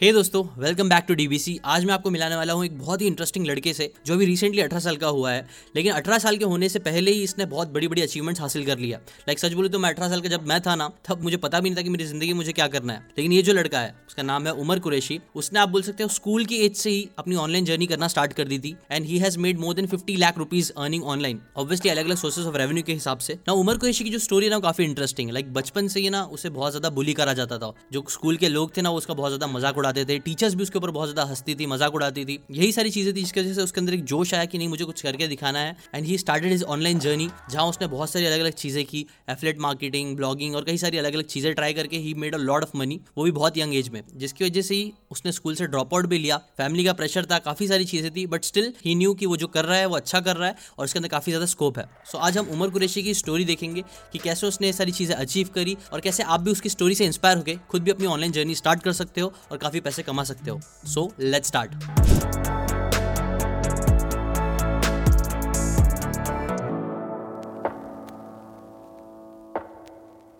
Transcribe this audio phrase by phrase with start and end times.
[0.00, 3.00] हे hey दोस्तों welcome back to DBC आज मैं आपको मिलाने वाला हूँ एक बहुत
[3.00, 6.36] ही इंटरेस्टिंग लड़के से, जो अभी रिसेंटली 18 साल का हुआ है। लेकिन 18 साल
[6.36, 9.52] के होने से पहले ही इसने बहुत बड़ी बड़ी अचीवमेंट्स हासिल कर लिया। लाइक सच
[9.52, 11.76] बोले तो मैं 18 साल का जब मैं था ना, तब मुझे पता भी नहीं
[11.78, 14.46] था कि मेरी ज़िंदगी मुझे क्या करना है। लेकिन ये जो लड़का है, उसका नाम
[14.46, 17.64] है उमर कुरेशी। उसने आप बोल सकते हो, स्कूल की एज से ही अपनी ऑनलाइन
[17.64, 20.72] जर्नी करना स्टार्ट कर दी थी। And he has made more than fifty lakh rupees
[20.76, 24.10] earning online obviously अलग अलग सोर्सेज ऑफ़ रेवेन्यू के हिसाब से। ना उमर कुरेशी की
[24.10, 26.90] जो स्टोरी है ना काफ़ी इंटरेस्टिंग है। लाइक बचपन से ही ना, उसे बहुत ज़्यादा
[26.90, 30.04] बुली करा जाता था। जो स्कूल के लोग थे ना उसका बहुत ज़्यादा मज़ाक उड़ाते
[30.04, 33.12] थे। टीचर्स भी उसके ऊपर बहुत ज़्यादा हंसती थी, मज़ाक उड़ाती थी। यही सारी चीज़ें
[33.14, 35.58] थी जिसकी वजह से उसके अंदर एक जोश आया कि नहीं, मुझे कुछ करके दिखाना
[35.58, 39.06] है। And he started his online journey जहाँ उसने बहुत सारी अलग अलग चीज़ें की
[39.30, 42.62] एफलेट मार्केटिंग ब्लॉगिंग और कई सारी अलग अलग चीज़ें ट्राई करके he made a lot
[42.62, 45.66] of money वो भी बहुत यंग एज में। जिसकी वजह से ही उसने स्कूल से
[45.66, 48.94] ड्रॉप आउट भी लिया। फैमिली का प्रेशर था, काफ़ी सारी चीज़ें थी बट स्टिल ही
[48.94, 51.08] न्यू कि वो जो कर रहा है, वो अच्छा कर रहा है और उसके अंदर
[51.08, 53.82] काफ़ी ज़्यादा स्कोप है। सो आज हम उमर कुरेशी की स्टोरी देखेंगे
[54.12, 57.36] कि कैसे उसने सारी चीज़ें अचीव करी और कैसे आप भी उसकी स्टोरी से इंस्पायर
[57.36, 60.50] होकर खुद भी अपनी ऑनलाइन जर्नी स्टार्ट कर सकते हो और काफ़ी पैसे कमा सकते
[60.50, 62.63] हो। So let start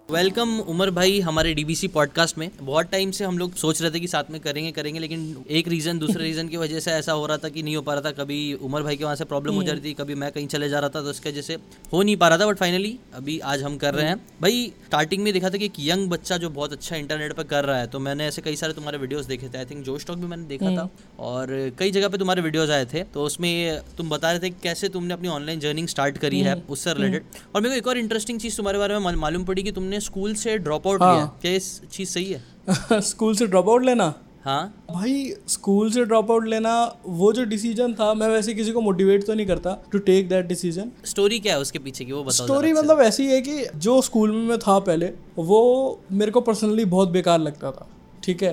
[0.09, 4.01] welcome Umar भाई हमारे डीबीसी पॉडकास्ट में बहुत टाइम से हम लोग सोच रहे थे
[4.01, 7.25] कि साथ में करेंगे करेंगे लेकिन एक रीजन दूसरे रीजन की वजह से ऐसा हो
[7.27, 9.55] रहा था कि नहीं हो पा रहा था कभी उमर भाई के वहाँ से प्रॉब्लम
[9.55, 11.57] हो जा रही थी कभी मैं कहीं चले जा रहा था तो उसकी वजह से
[11.93, 15.23] हो नहीं पा रहा था बट फाइनली अभी आज हम कर रहे हैं भाई स्टार्टिंग
[15.23, 17.87] में देखा था कि एक यंग बच्चा जो बहुत अच्छा इंटरनेट पर कर रहा है
[17.87, 20.47] तो मैंने ऐसे कई सारे तुम्हारे वीडियोज़ देखे थे आई थिंक जो स्टॉक भी मैंने
[20.47, 24.33] देखा था हम्म। और कई जगह पे तुम्हारे वीडियोज़ आए थे तो उसमें तुम बता
[24.33, 27.71] रहे थे कैसे तुमने अपनी ऑनलाइन जर्निंग स्टार्ट करी है हम्म। उससे रिलेटेड। और मेरे
[27.71, 30.87] को एक और इंटरेस्टिंग चीज़ तुम्हारे बारे में मालूम पड़ी कि तुमने स्कूल से ड्रॉप
[30.87, 31.53] आउट लिया क्या?
[31.53, 33.01] इस चीज़ सही है?
[33.03, 34.13] स्कूल से ड्रॉप आउट लेना?
[34.45, 36.73] हाँ। भाई स्कूल से ड्रॉप आउट लेना
[37.07, 40.47] वो जो डिसीज़न था मैं वैसे किसी को मोटिवेट तो नहीं करता to take that
[40.47, 42.13] decision story क्या है उसके पीछे की?
[42.13, 45.61] वो बताओ स्टोरी मतलब ऐसी है कि जो स्कूल में मैं था पहले वो
[46.13, 47.89] मेरे को पर्सनली बहुत बेकार लगता था
[48.25, 48.53] ठीक है?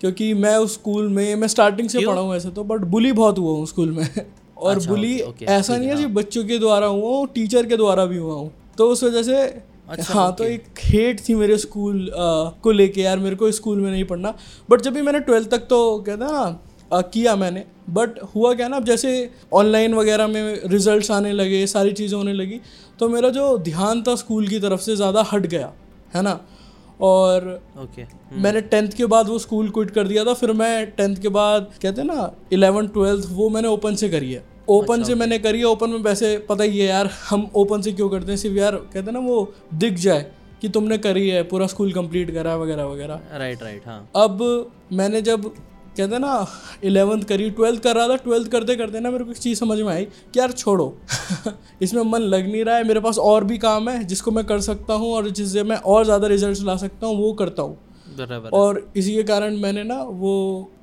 [0.00, 3.38] क्योंकि मैं उस स्कूल में मैं स्टार्टिंग से पढ़ा हूँ ऐसे तो बट बुली बहुत
[3.38, 4.08] हुआ हूँ स्कूल में।
[4.56, 8.04] और अच्छा, बुली ऐसा नहीं है सिर्फ़ बच्चों के द्वारा हुआ हूँ टीचर के द्वारा
[8.06, 9.42] भी हुआ हूँ। तो उस वजह से
[9.88, 13.80] अच्छा हाँ तो एक हेट थी मेरे स्कूल आ, को लेके यार मेरे को स्कूल
[13.80, 14.34] में नहीं पढ़ना
[14.68, 16.58] बट जब भी मैंने ट्वेल्थ तक तो कहता ना
[16.92, 21.66] आ, किया मैंने बट हुआ क्या ना अब जैसे ऑनलाइन वगैरह में रिजल्ट्स आने लगे
[21.66, 22.60] सारी चीज़ें होने लगी
[22.98, 25.72] तो मेरा जो ध्यान था स्कूल की तरफ़ से ज़्यादा हट गया
[26.14, 26.40] है ना
[27.00, 28.14] और ओके okay.
[28.24, 31.28] हम्म। मैंने टेंथ के बाद वो स्कूल क्विट कर दिया था फिर मैं टेंथ के
[31.30, 35.14] बाद कहते हैं ना इलेवन ट्वेल्थ वो मैंने ओपन से करी है ओपन अच्छा, से
[35.14, 38.32] मैंने करी है ओपन में वैसे पता ही है यार हम ओपन से क्यों करते
[38.32, 38.36] हैं?
[38.36, 40.26] सिर्फ़ यार कहते हैं ना वो दिख जाए
[40.62, 44.42] कि तुमने करी है पूरा स्कूल कंप्लीट करा वगैरह वगैरह। राइट राइट हाँ। अब
[44.92, 45.48] मैंने जब
[45.96, 46.46] कहते हैं ना
[46.84, 49.78] इलेवंथ करी ट्वेल्थ कर रहा था ट्वेल्थ करते करते ना मेरे को एक चीज़ समझ
[49.80, 50.86] में आई कि यार छोड़ो।
[51.82, 54.60] इसमें मन लग नहीं रहा है मेरे पास और भी काम है जिसको मैं कर
[54.60, 57.78] सकता हूँ और जिससे मैं और ज़्यादा रिज़ल्ट ला सकता हूँ वो करता हूँ।
[58.52, 60.32] और इसी के कारण मैंने ना वो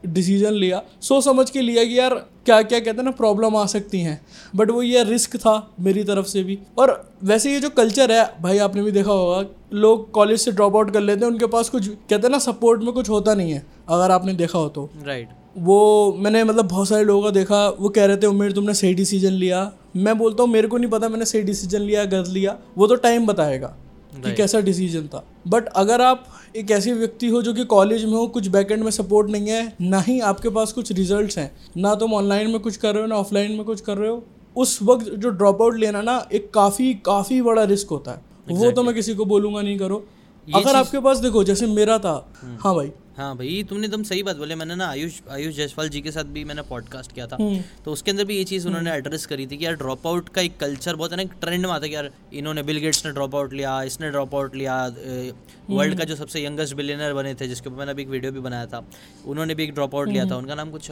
[0.05, 2.13] डिसीज़न लिया। सोच समझ के लिया कि यार
[2.45, 4.19] क्या क्या कहते हैं ना प्रॉब्लम आ सकती हैं।
[4.55, 6.93] बट वो ये रिस्क था मेरी तरफ़ से भी। और
[7.23, 9.43] वैसे ये जो कल्चर है भाई आपने भी देखा होगा
[9.73, 12.83] लोग कॉलेज से ड्रॉप आउट कर लेते हैं उनके पास कुछ कहते हैं ना सपोर्ट
[12.83, 15.39] में कुछ होता नहीं है अगर आपने देखा हो तो। Right right.
[15.57, 18.93] वो मैंने मतलब बहुत सारे लोगों का देखा वो कह रहे थे उम्मीद तुमने सही
[18.93, 22.57] डिसीज़न लिया। मैं बोलता हूँ मेरे को नहीं पता मैंने सही डिसीज़न लिया गलत लिया।
[22.77, 23.73] वो तो टाइम बताएगा।
[24.15, 28.13] कि कैसा डिसीज़न था बट अगर आप एक ऐसे व्यक्ति हो जो कि कॉलेज में
[28.13, 31.93] हो कुछ बैकएंड में सपोर्ट नहीं है ना ही आपके पास कुछ रिजल्ट्स हैं ना
[31.95, 34.23] तुम ऑनलाइन में कुछ कर रहे हो ना ऑफलाइन में कुछ कर रहे हो
[34.55, 38.57] उस वक्त जो ड्रॉप आउट लेना ना एक काफ़ी काफ़ी बड़ा रिस्क होता है exactly.
[38.57, 40.03] वो तो मैं किसी को बोलूँगा नहीं करो
[40.47, 42.13] अगर आपके पास देखो जैसे मेरा था
[42.43, 45.89] हम्म। हाँ भाई हाँ भाई तुमने तुम सही बात बोले। मैंने ना आयुष आयुष जयसवाल
[45.89, 48.67] जी के साथ भी मैंने पॉडकास्ट किया था। हम्म। तो उसके अंदर भी ये चीज़
[48.67, 51.33] उन्होंने एड्रेस करी थी कि यार ड्रॉप आउट का एक कल्चर बहुत है ना एक
[51.41, 54.35] ट्रेंड में आता है कि यार इन्होंने बिल गेट्स ने ड्रॉप आउट लिया इसने ड्रॉप
[54.35, 54.75] आउट लिया
[55.69, 58.39] वर्ल्ड का जो सबसे यंगेस्ट बिलियनर बने थे जिसके ऊपर मैंने अभी एक वीडियो भी
[58.39, 58.83] बनाया था
[59.25, 60.87] उन्होंने भी एक ड्रॉप आउट लिया था। हम्म। उनका नाम कुछ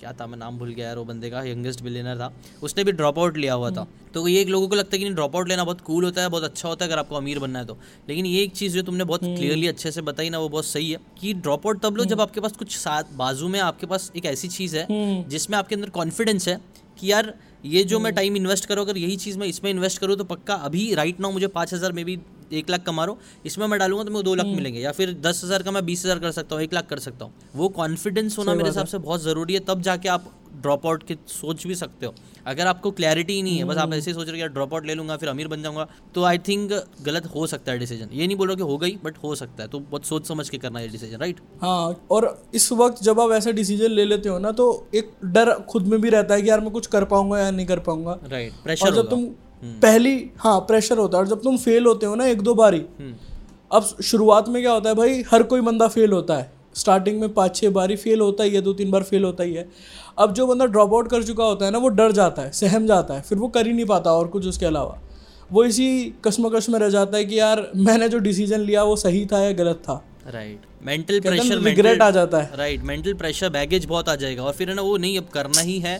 [0.00, 2.92] क्या था मैं नाम भूल गया यार वो बंदे का यंगेस्ट बिलियनर था उसने भी
[2.92, 5.36] ड्रॉप आउट लिया हुआ था हम्म। तो ये एक लोगों को लगता है कि ड्रॉप
[5.36, 7.66] आउट लेना बहुत कूल होता है बहुत अच्छा होता है अगर आपको अमीर बनना है
[7.66, 10.66] तो लेकिन ये एक चीज़ जो तुमने बहुत क्लियरली अच्छे से बताई ना वो बहुत
[10.66, 13.86] सही है कि ड्रॉप आउट तब लो जब आपके पास कुछ साथ बाजू में आपके
[13.86, 16.60] पास एक ऐसी चीज़ है हम्म। जिसमें आपके अंदर कॉन्फिडेंस है
[16.98, 17.32] कि यार
[17.64, 20.54] ये जो मैं टाइम। इन्वेस्ट करूँ अगर यही चीज़ मैं इसमें इन्वेस्ट करूँ तो पक्का
[20.66, 22.18] अभी राइट नाउ मुझे पाँच हज़ार में भी
[22.52, 25.12] एक लाख कमा रहा इसमें मैं डालूँगा तो मैं दो लाख हम्म। मिलेंगे या फिर
[25.20, 27.68] दस हज़ार का मैं बीस हज़ार कर सकता हूँ एक लाख कर सकता हूँ वो
[27.76, 31.66] कॉन्फिडेंस होना मेरे हिसाब से बहुत ज़रूरी है तब जाके आप ड्रॉप आउट की सोच
[31.66, 32.14] भी सकते हो।
[32.46, 34.94] अगर आपको क्लैरिटी ही नहीं है बस आप ऐसे सोच रहे हो ड्रॉप आउट ले
[34.94, 36.72] लूँगा फिर अमीर बन जाऊँगा तो आई थिंक
[37.02, 39.62] गलत हो सकता है डिसीज़न ये नहीं बोल रहा कि हो गई बट हो सकता
[39.62, 43.20] है तो बहुत सोच समझ के करना है डिसीज़न राइट हाँ और इस वक्त जब
[43.20, 46.42] आप ऐसा डिसीज़न ले लेते हो ना तो एक डर खुद में भी रहता है
[46.42, 49.20] कि यार मैं कुछ कर पाऊँगा या नहीं कर पाऊँगा। राइट प्रेशर जब तुम
[49.62, 52.54] हम्म। पहली हाँ प्रेशर होता है और जब तुम फेल होते हो ना एक दो
[52.54, 53.14] बारी हम्म।
[53.70, 57.32] अब शुरुआत में क्या होता है भाई हर कोई बंदा फेल होता है। स्टार्टिंग में
[57.34, 59.68] पाँच छः बार ही फेल होता ही है दो तीन बार फेल होता ही है।
[60.18, 62.86] अब जो बंदा ड्रॉप आउट कर चुका होता है ना वो डर जाता है सहम
[62.86, 64.98] जाता है फिर वो कर ही नहीं पाता और कुछ उसके अलावा।
[65.50, 69.24] वो इसी कश्मकश में रह जाता है कि यार मैंने जो डिसीज़न लिया वो सही
[69.26, 73.84] था या गलत था। राइट मेंटल प्रेशर रिग्रेट आ जाता है। राइट मेंटल प्रेशर बैगेज
[73.84, 75.98] बहुत आ जाएगा और फिर है ना वो नहीं अब करना ही है।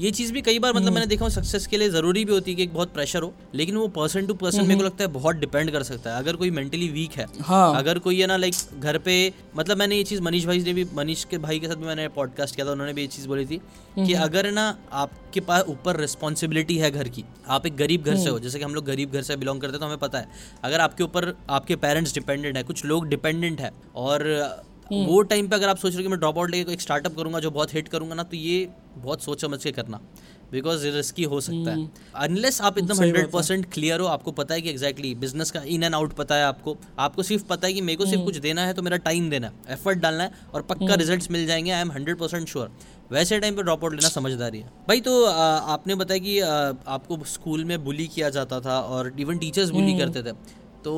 [0.00, 2.50] ये चीज़ भी कई बार हम्म। मतलब मैंने देखा सक्सेस के लिए ज़रूरी भी होती
[2.50, 5.08] है कि एक बहुत प्रेशर हो लेकिन वो पर्सन टू पर्सन मेरे को लगता है
[5.10, 8.26] बहुत डिपेंड कर सकता है अगर कोई मेंटली वीक है हम्म। हाँ अगर कोई है
[8.26, 9.16] ना लाइक घर पे
[9.56, 12.08] मतलब मैंने ये चीज़ मनीष भाई ने भी मनीष के भाई के साथ भी मैंने
[12.10, 13.60] पॉडकास्ट किया था उन्होंने भी ये चीज़ बोली थी
[13.96, 18.14] हम्म। कि अगर ना आपके पास ऊपर रिस्पॉन्सिबिलिटी है घर की आप एक गरीब घर
[18.14, 19.98] से हम्म। हो जैसे कि हम लोग गरीब घर से बिलोंग करते हैं तो हमें
[19.98, 20.28] पता है
[20.64, 25.48] अगर आपके ऊपर आपके पेरेंट्स डिपेंडेंट है कुछ लोग डिपेंडेंट है और हम्म। वो टाइम
[25.48, 27.50] पे अगर आप सोच रहे हो कि मैं ड्रॉप आउट लेके एक स्टार्टअप करूँगा जो
[27.50, 30.00] बहुत हिट करूँगा ना तो ये बहुत सोच समझ के करना
[30.52, 34.54] बिकॉज़ रिस्की हो सकता है। अनलेस आप एकदम हम्म। हंड्रेड परसेंट क्लियर हो। आपको पता
[34.54, 37.66] है कि एग्जैक्टली exactly, बिज़नेस का इन एंड आउट पता है आपको। आपको सिर्फ़ पता
[37.66, 39.98] है कि मेरे को हम्म। सिर्फ़ कुछ देना है तो मेरा टाइम देना है एफर्ट
[39.98, 42.70] डालना है और पक्का रिज़ल्ट मिल जाएँगे I am hundred percent sure
[43.12, 45.44] वैसे टाइम पर ड्रॉप आउट लेना समझदारी है। भाई तो आ,
[45.74, 46.48] आपने बताया कि आ,
[46.86, 50.34] आपको स्कूल में बुली किया जाता था और इवन टीचर्स बुली करते थे।
[50.84, 50.92] तो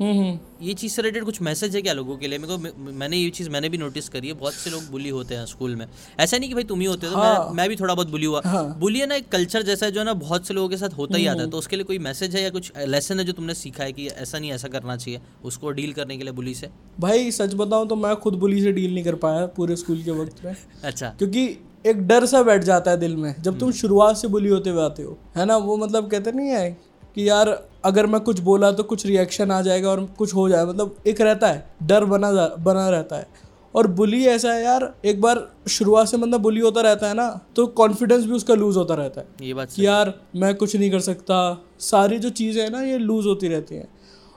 [0.00, 2.92] हम्म हम्म ये चीज़ से रिलेटेड कुछ मैसेज है क्या लोगों के लिए मेरे को
[2.92, 5.76] मैंने ये चीज़ मैंने भी नोटिस करी है बहुत से लोग बुली होते हैं स्कूल
[5.76, 5.86] में
[6.20, 7.94] ऐसा नहीं कि भाई तुम ही होते हो हाँ। तो हाँ। मैं, मैं भी थोड़ा
[7.94, 10.46] बहुत बुली हुआ हाँ। बुली है ना एक कल्चर जैसा है जो है ना बहुत
[10.46, 12.42] से लोगों के साथ होता ही आता हम्म। है तो उसके लिए कोई मैसेज है
[12.42, 15.70] या कुछ लेसन है जो तुमने सीखा है कि ऐसा नहीं ऐसा करना चाहिए उसको
[15.70, 18.94] डील करने के लिए बुली से भाई सच बताऊँ तो मैं खुद बुली से डील
[18.94, 20.54] नहीं कर पाया पूरे स्कूल के वक्त में
[20.84, 21.48] अच्छा क्योंकि
[21.86, 24.70] एक डर सा बैठ जाता है दिल में जब हम्म। तुम शुरुआत से बुली होते
[24.70, 27.48] हुए आते हो है ना वो मतलब कहते नहीं है कि यार
[27.84, 31.20] अगर मैं कुछ बोला तो कुछ रिएक्शन आ जाएगा और कुछ हो जाए मतलब एक
[31.20, 33.26] रहता है डर बना बना रहता है।
[33.74, 37.28] और बुली ऐसा है यार एक बार शुरुआत से मतलब बुली होता रहता है ना
[37.56, 40.90] तो कॉन्फिडेंस भी उसका लूज होता रहता है। ये बात कि यार मैं कुछ नहीं
[40.90, 41.36] कर सकता।
[41.80, 43.88] सारी जो चीज़ें हैं ना ये लूज होती रहती हैं।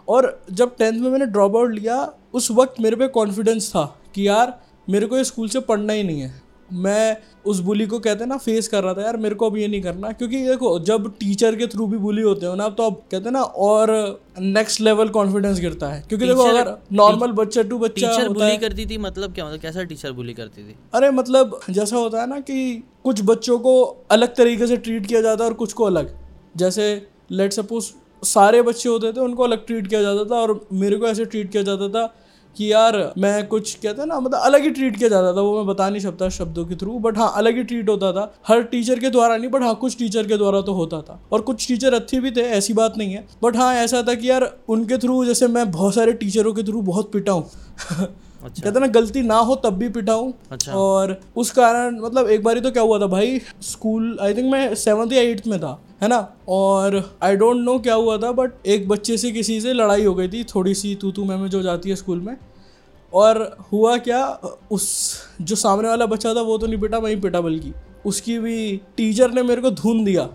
[0.08, 1.98] और जब टेंथ में मैंने ड्रॉप आउट लिया
[2.34, 3.84] उस वक्त मेरे पे कॉन्फिडेंस था
[4.16, 8.00] कि यार मेरे को ये स्कूल से पढ़ना ही नहीं है। मैं उस बुली को
[8.00, 10.42] कहते हैं ना फेस कर रहा था यार मेरे को अब ये नहीं करना। क्योंकि
[10.48, 13.42] देखो जब टीचर के थ्रू भी बुली होते हो ना तो अब कहते हैं ना
[13.42, 13.92] और
[14.40, 18.52] नेक्स्ट लेवल कॉन्फिडेंस गिरता है। क्योंकि देखो अगर नॉर्मल बच्चा टू बच्चा टीचर होता बुली
[18.52, 20.76] है करती थी मतलब क्या मतलब कैसा टीचर बुली करती थी?
[20.94, 25.22] अरे मतलब जैसा होता है ना कि कुछ बच्चों को अलग तरीके से ट्रीट किया
[25.22, 26.16] जाता है और कुछ को अलग।
[26.58, 26.86] जैसे
[27.32, 27.92] लेट सपोज़
[28.24, 31.52] सारे बच्चे होते थे उनको अलग ट्रीट किया जाता था और मेरे को ऐसे ट्रीट
[31.52, 32.06] किया जाता था
[32.58, 35.58] कि यार मैं कुछ कहते हैं ना मतलब अलग ही ट्रीट किया जाता था, वो
[35.58, 38.64] मैं बता नहीं सकता शब्दों के थ्रू बट हाँ अलग ही ट्रीट होता था। हर
[38.64, 41.68] टीचर के द्वारा नहीं बट हाँ कुछ टीचर के द्वारा तो होता था। और कुछ
[41.68, 44.98] टीचर अच्छे भी थे, ऐसी बात नहीं है। बट हाँ ऐसा था कि यार उनके
[44.98, 47.50] थ्रू जैसे मैं बहुत सारे टीचरों के थ्रू बहुत पिटा हूँ।
[48.44, 52.44] कहते ना गलती ना हो तब भी पिटा हूँ अच्छा। और उस कारण मतलब एक
[52.44, 55.80] बारी तो क्या हुआ था भाई स्कूल आई थिंक मैं सेवन्थ या एट्थ में था
[56.02, 56.18] है ना?
[56.50, 60.14] और आई डोंट नो क्या हुआ था बट एक बच्चे से किसी से लड़ाई हो
[60.16, 62.36] गई थी थोड़ी सी तू तू मैं में जो जाती है स्कूल में।
[63.14, 63.40] और
[63.72, 64.26] हुआ क्या
[64.72, 64.86] उस
[65.42, 67.74] जो सामने वाला बच्चा था वो तो नहीं पिटा वहीं पिटा बल्कि।
[68.06, 70.30] उसकी भी टीचर ने मेरे को धुन दिया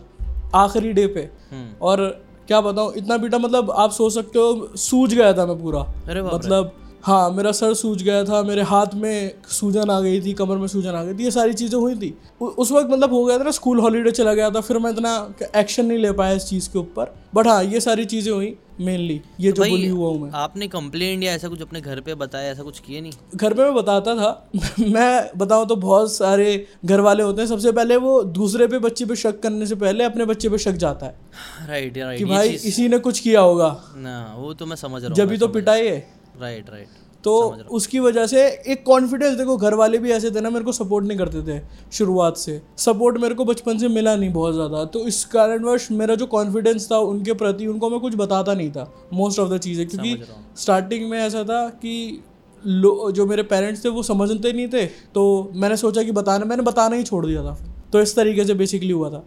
[0.54, 2.06] आखिरी डे पे। हम्म। और
[2.48, 6.22] क्या बताऊँ इतना पीटा मतलब आप सोच सकते हो सूज गया था मैं पूरा। अरे।
[6.24, 6.72] मतलब
[7.02, 10.66] हाँ मेरा सर सूज गया था मेरे हाथ में सूजन आ गई थी कमर में
[10.68, 13.44] सूजन आ गई थी ये सारी चीज़ें हुई थी। उस वक्त मतलब हो गया था
[13.44, 15.12] ना स्कूल हॉलीडे चला गया था फिर मैं इतना
[15.56, 19.20] एक्शन नहीं ले पाया इस चीज़ के ऊपर। बट हाँ ये सारी चीज़ें हुई मेनली
[19.40, 22.14] ये तो जो बुली हुआ हूँ मैं। आपने कंप्लेंट या ऐसा कुछ अपने घर पे
[22.14, 23.12] बताया ऐसा कुछ किए नहीं?
[23.34, 24.48] घर में मैं बताता था
[24.80, 29.04] मैं बताऊँ तो बहुत सारे घर वाले होते हैं सबसे पहले वो दूसरे पे बच्चे
[29.04, 32.26] पे शक करने से पहले अपने बच्चे पे शक जाता है। राइट कि राइट ये
[32.26, 35.36] भाई इसी ने कुछ किया होगा। ना वो तो मैं समझ रहा हूँ जब भी
[35.36, 36.88] तो पिटाई है। राइट राइट
[37.24, 37.32] तो
[37.70, 41.06] उसकी वजह से एक कॉन्फिडेंस देखो घर वाले भी ऐसे थे ना मेरे को सपोर्ट
[41.06, 41.60] नहीं करते थे
[41.92, 46.14] शुरुआत से। सपोर्ट मेरे को बचपन से मिला नहीं बहुत ज़्यादा। तो इस कारणवश मेरा
[46.14, 49.86] जो कॉन्फिडेंस था उनके प्रति उनको मैं कुछ बताता नहीं था मोस्ट ऑफ़ द चीज़ें।
[49.88, 50.22] क्योंकि
[50.56, 52.22] स्टार्टिंग में ऐसा था कि
[52.62, 56.62] लो जो मेरे पेरेंट्स थे वो समझते नहीं थे। तो मैंने सोचा कि बताना मैंने
[56.62, 57.56] बताना ही छोड़ दिया था।
[57.92, 59.24] तो इस तरीके से बेसिकली हुआ था।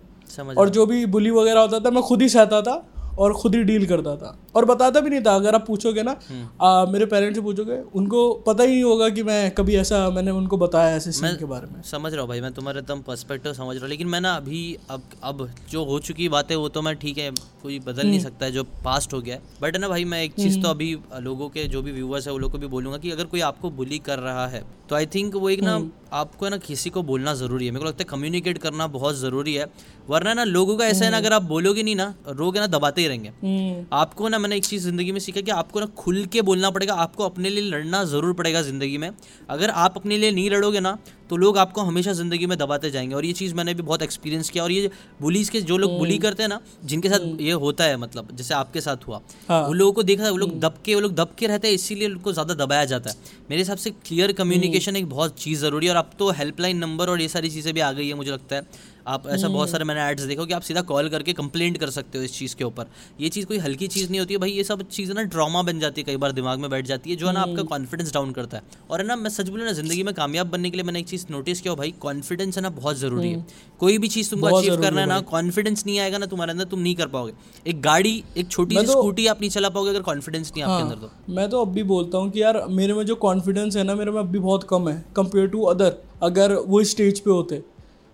[0.57, 2.75] और जो भी बुली वगैरह होता था मैं खुद ही सहता था।
[3.17, 6.15] और खुद ही डील करता था। और बताता भी नहीं था अगर आप पूछोगे ना
[6.61, 10.31] आ, मेरे पेरेंट्स से पूछोगे उनको पता ही नहीं होगा कि मैं कभी ऐसा मैंने
[10.31, 13.53] उनको बताया ऐसे सीन के बारे में। समझ रहा हूँ भाई मैं तुम्हारे एकदम पर्सपेक्टिव
[13.53, 16.81] समझ रहा हूँ लेकिन मैं ना अभी अब अब जो हो चुकी बातें वो तो
[16.81, 17.29] मैं ठीक है
[17.61, 20.33] कोई बदल नहीं सकता है जो पास्ट हो गया है। बट ना भाई मैं एक
[20.33, 23.11] चीज़ तो अभी लोगों के जो भी व्यूवर्स है वो लोग को भी बोलूँगा कि
[23.11, 25.77] अगर कोई आपको बुली कर रहा है तो आई थिंक वो एक ना
[26.13, 29.15] आपको है ना किसी को बोलना ज़रूरी है। मेरे को लगता है कम्युनिकेट करना बहुत
[29.15, 29.65] ज़रूरी है।
[30.09, 32.77] वरना ना लोगों का ऐसा है ना अगर आप बोलोगे नहीं ना रोगे है ना
[32.77, 35.85] दबाते ही रहेंगे। हम्म, आपको ना मैंने एक चीज़ ज़िंदगी में सीखा कि आपको ना
[35.97, 39.09] खुल के बोलना पड़ेगा आपको अपने लिए लड़ना ज़रूर पड़ेगा ज़िंदगी में।
[39.49, 40.97] अगर आप अपने लिए नहीं लड़ोगे ना
[41.31, 44.49] तो लोग आपको हमेशा ज़िंदगी में दबाते जाएँगे। और ये चीज़ मैंने भी बहुत एक्सपीरियंस
[44.49, 44.89] किया और ये
[45.21, 48.53] बुलीज के जो लोग बुली करते हैं ना जिनके साथ ये होता है मतलब जैसे
[48.53, 51.67] आपके साथ हुआ। वो उन लोगों को देखा वो लोग दबके वो लोग दबके रहते
[51.67, 53.15] हैं इसीलिए उनको ज़्यादा दबाया जाता है।
[53.49, 57.09] मेरे हिसाब से क्लियर कम्युनिकेशन एक बहुत चीज़ ज़रूरी है और अब तो हेल्पलाइन नंबर
[57.09, 59.85] और ये सारी चीज़ें भी आ गई है मुझे लगता है। आप ऐसा बहुत सारे
[59.85, 62.63] मैंने एड्स देखो कि आप सीधा कॉल करके कंप्लेंट कर सकते हो इस चीज़ के
[62.63, 62.87] ऊपर।
[63.21, 65.79] ये चीज़ कोई हल्की चीज़ नहीं होती है भाई ये सब चीज़ें ना ड्रामा बन
[65.79, 68.31] जाती है कई बार दिमाग में बैठ जाती है जो है ना आपका कॉन्फिडेंस डाउन
[68.31, 70.83] करता है। और है ना मैं सच बोलूँ ना ज़िंदगी में कामयाब बनने के लिए
[70.83, 73.45] मैंने एक चीज़ नोटिस किया भाई कॉन्फिडेंस है ना बहुत ज़रूरी है।
[73.79, 76.79] कोई भी चीज़ तुमको अचीव करना है ना कॉन्फिडेंस नहीं आएगा ना तुम्हारे अंदर तुम
[76.79, 77.33] नहीं कर पाओगे।
[77.67, 80.83] एक गाड़ी एक छोटी सी तो- स्कूटी आप नहीं चला पाओगे अगर कॉन्फिडेंस नहीं आपके
[80.83, 83.75] अंदर तो। हाँ, मैं तो अब भी बोलता हूँ कि यार मेरे में जो कॉन्फिडेंस
[83.75, 87.19] है ना मेरे में अब भी बहुत कम है कंपेयर टू अदर अगर वो स्टेज
[87.19, 87.61] पे होते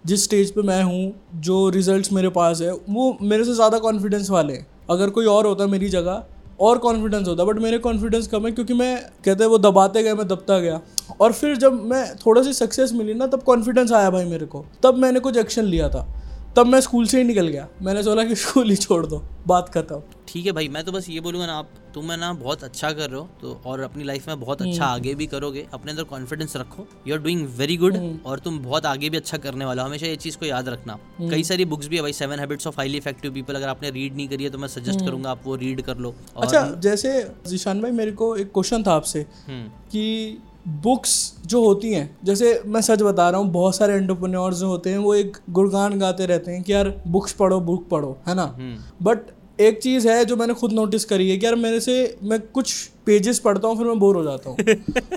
[0.08, 4.30] जिस स्टेज पे मैं हूँ, जो रिजल्ट्स मेरे पास है, वो मेरे से ज़्यादा कॉन्फिडेंस
[4.30, 6.24] वाले हैं। अगर कोई और होता मेरी जगह,
[6.60, 10.14] और कॉन्फिडेंस होता बट मेरे कॉन्फिडेंस कम है क्योंकि मैं, कहते हैं वो दबाते गए,
[10.14, 10.82] मैं दबता गया।
[11.22, 14.66] और फिर जब मैं थोड़ा सी सक्सेस मिली ना, तब कॉन्फिडेंस आया भाई मेरे को।
[14.84, 16.08] तब मैंने कुछ एक्शन लिया था।
[16.56, 19.70] तब मैं स्कूल से ही निकल गया। मैंने सोचा कि स्कूल ही छोड़ दो। बात
[19.70, 22.63] खत्म। ठीक है भाई, मैं तो बस ये बोलूँगा ना, आप तुम है ना बहुत
[22.63, 25.92] अच्छा कर रहे हो तो और अपनी लाइफ में बहुत अच्छा आगे भी करोगे अपने
[25.92, 29.66] अंदर कॉन्फिडेंस रखो। You are doing very good और तुम बहुत आगे भी अच्छा करने
[29.66, 32.39] वाला हो। हमेशा ये चीज़ को याद रखना। कई सारी बुक्स भी है भाई seven
[32.39, 35.32] habits of highly effective people अगर आपने रीड नहीं करी है तो मैं सजेस्ट करूँगा
[35.32, 37.13] आप वो रीड कर लो। और अच्छा जैसे
[37.48, 40.38] जिशान भाई मेरे को एक क्वेश्चन था आपसे हम्म, कि
[40.84, 41.12] बुक्स
[41.46, 44.98] जो होती हैं जैसे मैं सच बता रहा हूँ बहुत सारे एंटरप्रेन्योर्स जो होते हैं
[45.00, 48.44] वो एक गुणगान गाते रहते हैं कि यार बुक्स पढ़ो बुक पढ़ो है ना?
[48.58, 49.20] हम्म। बट
[49.60, 52.74] एक चीज़ है जो मैंने खुद नोटिस करी है कि यार मेरे से मैं कुछ
[53.06, 54.58] पेजेस पढ़ता हूँ, फिर मैं बोर हो जाता हूँ।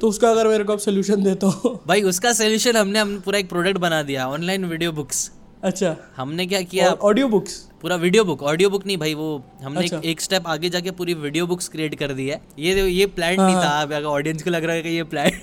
[0.00, 3.38] तो उसका अगर मेरे को आप सोल्यूशन देता हूँ। भाई, उसका सोल्यूशन हमने हम पूरा
[3.38, 5.30] एक प्रोडक्ट बना दिया ऑनलाइन वीडियो बुक्स
[5.64, 6.90] अच्छा। हमने क्या किया?
[7.02, 9.26] ऑडियो बुक्स पूरा वीडियो बुक ऑडियो बुक नहीं भाई वो
[9.62, 12.88] हमने एक, अच्छा। एक स्टेप आगे जाके पूरी वीडियो बुक्स क्रिएट कर दी है। ये
[12.88, 15.30] ये प्लान नहीं हाँ, था। अगर ऑडियंस को लग रहा है कि ये प्लान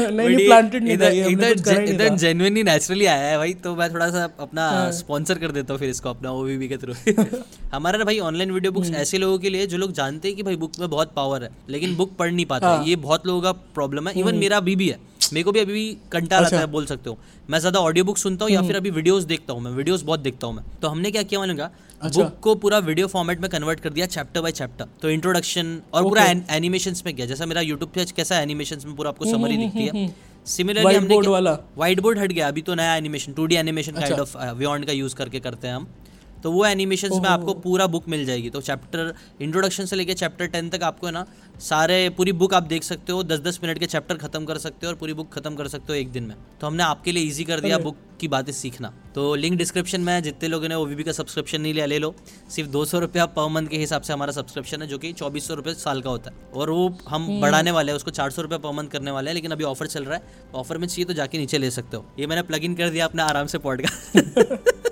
[0.00, 4.10] नहीं प्लांटेड नहीं था ही नहीं इधर जेन्युइनली नेचुरली आया है भाई तो मैं थोड़ा
[4.10, 6.94] सा अपना हाँ। स्पॉन्सर कर देता हूँ फिर इसको अपना ओवीबी के थ्रू
[7.74, 10.36] हमारा ना भाई ऑनलाइन वीडियो बुक्स हम्म। ऐसे लोगों के लिए जो लोग जानते हैं
[10.36, 13.26] कि भाई बुक में बहुत पावर है लेकिन बुक पढ़ नहीं पाते। हाँ। ये बहुत
[13.26, 14.98] लोगों का प्रॉब्लम है। हम्म। इवन मेरा अभी भी है।
[15.32, 17.18] मेरे को भी अभी भी कंटाल अच्छा। आता है बोल सकते हो।
[17.50, 20.20] मैं ज़्यादा ऑडियो बुक सुनता हूँ या फिर अभी वीडियोस देखता हूँ मैं। वीडियोस बहुत
[20.20, 21.70] देखता हूँ मैं। तो हमने क्या किया मालूम का
[22.02, 25.80] अच्छा। बुक को पूरा वीडियो फॉर्मेट में कन्वर्ट कर दिया चैप्टर बाय चैप्टर तो इंट्रोडक्शन
[25.94, 29.56] और पूरा एनिमेशन में किया। जैसा मेरा यूट्यूब पे कैसा एनिमेशन में पूरा आपको समरी
[29.56, 30.14] दिखती है
[30.46, 34.20] सिमिलरली हमने वाला। व्हाइट बोर्ड हट गया। अभी तो नया animation two D animation kind
[34.20, 34.36] of
[34.86, 35.86] का यूज़ करके करते हैं हम।
[36.42, 40.46] तो वो एनिमेशन में आपको पूरा बुक मिल जाएगी। तो चैप्टर इंट्रोडक्शन से लेके चैप्टर
[40.46, 41.24] टेन तक आपको है ना
[41.60, 44.86] सारे पूरी बुक आप देख सकते हो। दस दस मिनट के चैप्टर खत्म कर सकते
[44.86, 47.22] हो और पूरी बुक खत्म कर सकते हो एक दिन में। तो हमने आपके लिए
[47.22, 50.74] ईजी कर दिया बुक की बातें सीखना। तो लिंक डिस्क्रिप्शन में है जितने लोगों ने
[50.74, 52.14] ओवीबी का सब्सक्रिप्शन नहीं लिया ले लो।
[52.50, 55.48] सिर्फ़ दो सौ रुपया पर मंथ के हिसाब से हमारा सब्सक्रिप्शन है जो कि चौबीस
[55.48, 58.42] सौ रुपये साल का होता है। और वो हम बढ़ाने वाले हैं उसको चार सौ
[58.42, 60.86] रुपये पर मंथ करने वाले हैं लेकिन अभी ऑफ़र चल रहा है। तो ऑफ़र में
[60.86, 63.46] चाहिए तो जाके नीचे ले सकते हो। ये मैंने प्लग इन कर दिया अपने आराम
[63.46, 64.90] से पॉडकास्ट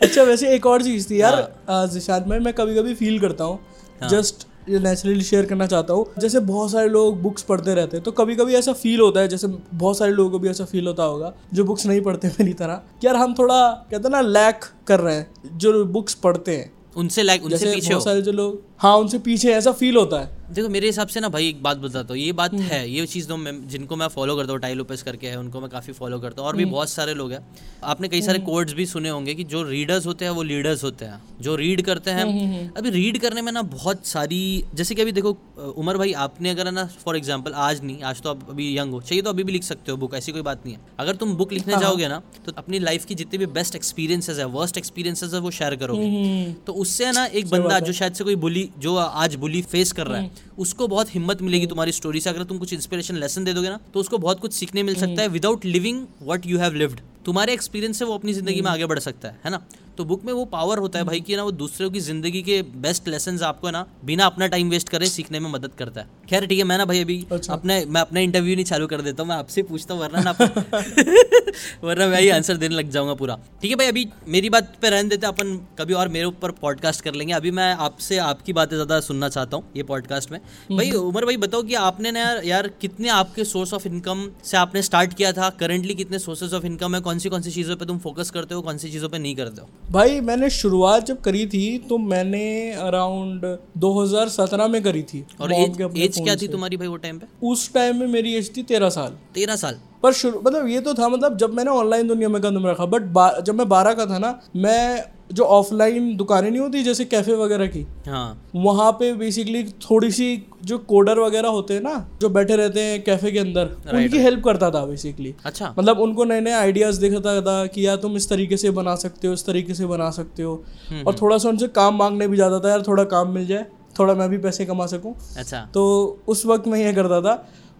[0.00, 3.18] अच्छा वैसे एक और चीज़ थी यार हाँ। आ, जिशान भाई मैं कभी कभी फील
[3.20, 7.74] करता हूँ जस्ट ये नेचुरली शेयर करना चाहता हूँ। जैसे बहुत सारे लोग बुक्स पढ़ते
[7.74, 10.48] रहते हैं तो कभी कभी ऐसा फील होता है जैसे बहुत सारे लोगों को भी
[10.48, 14.02] ऐसा फील होता होगा जो बुक्स नहीं पढ़ते मेरी तरह। कि यार हम थोड़ा कहते
[14.02, 18.04] हैं ना लैक कर रहे हैं जो बुक्स पढ़ते हैं। उनसे लैक उनसे पीछे बहुत
[18.04, 21.28] सारे जो लोग हाँ उनसे पीछे ऐसा फील होता है। देखो मेरे हिसाब से ना
[21.28, 24.06] भाई एक बात बताता हूँ ये बात हम्म। है ये चीज़ तो मैं जिनको मैं
[24.08, 26.62] फॉलो करता हूँ टाई लोपेस करके है उनको मैं काफ़ी फॉलो करता हूँ और भी
[26.62, 27.40] हम्म। बहुत सारे लोग हैं।
[27.84, 31.04] आपने कई सारे कोड्स भी सुने होंगे कि जो रीडर्स होते हैं वो लीडर्स होते
[31.04, 34.40] हैं। जो रीड करते हम्म, हैं अभी रीड करने में ना बहुत सारी
[34.74, 35.36] जैसे कि अभी देखो
[35.76, 39.00] उमर भाई आपने अगर ना फॉर एग्ज़ाम्पल आज नहीं आज तो आप अभी यंग हो
[39.00, 41.34] चाहिए तो अभी भी लिख सकते हो बुक ऐसी कोई बात नहीं है। अगर तुम
[41.36, 44.78] बुक लिखने हाँ, जाओगे ना तो अपनी लाइफ की जितने भी बेस्ट एक्सपीरियंसेस है वर्स्ट
[44.78, 48.36] एक्सपीरियंसेस है वो शेयर करोगे। हम्म, तो उससे ना एक बंदा जो शायद से कोई
[48.38, 52.30] बुली जो आज बुली फेस कर रहा है उसको बहुत हिम्मत मिलेगी तुम्हारी स्टोरी से।
[52.30, 55.22] अगर तुम कुछ इंस्पिरेशन लेसन दे दोगे ना तो उसको बहुत कुछ सीखने मिल सकता
[55.22, 58.86] है without living what you have lived तुम्हारे एक्सपीरियंस से वो अपनी ज़िंदगी में आगे
[58.86, 59.62] बढ़ सकता है है ना?
[59.98, 62.60] तो बुक में वो पावर होता है भाई कि ना वो दूसरों की ज़िंदगी के
[62.78, 66.46] बेस्ट लेसन आपको ना बिना अपना टाइम वेस्ट करे सीखने में मदद करता है। खैर
[66.46, 69.22] ठीक है मैं ना भाई अभी अच्छा। अपने मैं अपना इंटरव्यू नहीं चालू कर देता
[69.22, 70.32] हूँ मैं आपसे पूछता हूँ वरना ना
[71.84, 74.90] वरना मैं ही आंसर देने लग जाऊँगा पूरा। ठीक है भाई अभी मेरी बात पे
[74.90, 78.76] रहने देते अपन कभी और मेरे ऊपर पॉडकास्ट कर लेंगे। अभी मैं आपसे आपकी बातें
[78.76, 80.40] ज़्यादा सुनना चाहता हूँ ये पॉडकास्ट में।
[80.70, 84.56] भाई उमर भाई बताओ कि आपने ना यार, यार कितने आपके सोर्स ऑफ़ इनकम से
[84.56, 85.50] आपने स्टार्ट किया था?
[85.60, 87.00] करंटली कितने सोर्सेज ऑफ़ इनकम है?
[87.00, 89.34] कौन सी कौन सी चीज़ों पे तुम फोकस करते हो कौन सी चीज़ों पर नहीं
[89.36, 89.68] करते हो?
[89.90, 93.44] भाई मैंने शुरुआत जब करी थी तो मैंने अराउंड
[93.78, 97.26] 2017 में करी थी। और एज एज क्या थी तुम्हारी भाई वो टाइम पे?
[97.42, 99.78] उस टाइम में मेरी एज थी तेरह साल। तेरह साल?
[100.02, 103.44] पर शुरू मतलब ये तो था मतलब जब मैंने ऑनलाइन दुनिया में कदम रखा बट
[103.44, 107.66] जब मैं बारह का था ना मैं जो ऑफलाइन दुकानें नहीं होती जैसे कैफ़े वगैरह
[107.66, 110.26] की हाँ। वहाँ पे बेसिकली थोड़ी सी
[110.64, 114.44] जो कोडर वगैरह होते हैं ना जो बैठे रहते हैं कैफ़े के अंदर उनकी हेल्प
[114.44, 118.28] करता था बेसिकली अच्छा। मतलब उनको नए नए आइडियाज़ दिखाता था कि यार तुम इस
[118.28, 120.62] तरीके से बना सकते हो इस तरीके से बना सकते हो।
[121.06, 123.66] और थोड़ा सा उनसे काम मांगने भी जाता था यार थोड़ा काम मिल जाए
[123.98, 125.84] थोड़ा मैं भी पैसे कमा सकूँ। अच्छा। तो
[126.28, 127.34] उस वक्त मैं ये करता था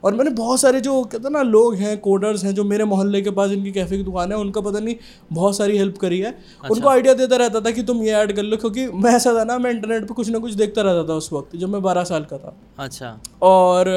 [0.04, 3.30] और मैंने बहुत सारे जो कहते ना लोग हैं कोडर्स हैं जो मेरे मोहल्ले के
[3.30, 4.94] पास इनकी कैफ़े की दुकान है उनका पता नहीं
[5.32, 8.32] बहुत सारी हेल्प करी है। अच्छा। उनको आइडिया देता रहता था कि तुम ये ऐड
[8.36, 11.08] कर लो क्योंकि मैं ऐसा था ना मैं इंटरनेट पर कुछ ना कुछ देखता रहता
[11.08, 13.90] था उस वक्त जब मैं बारह साल का था। अच्छा। और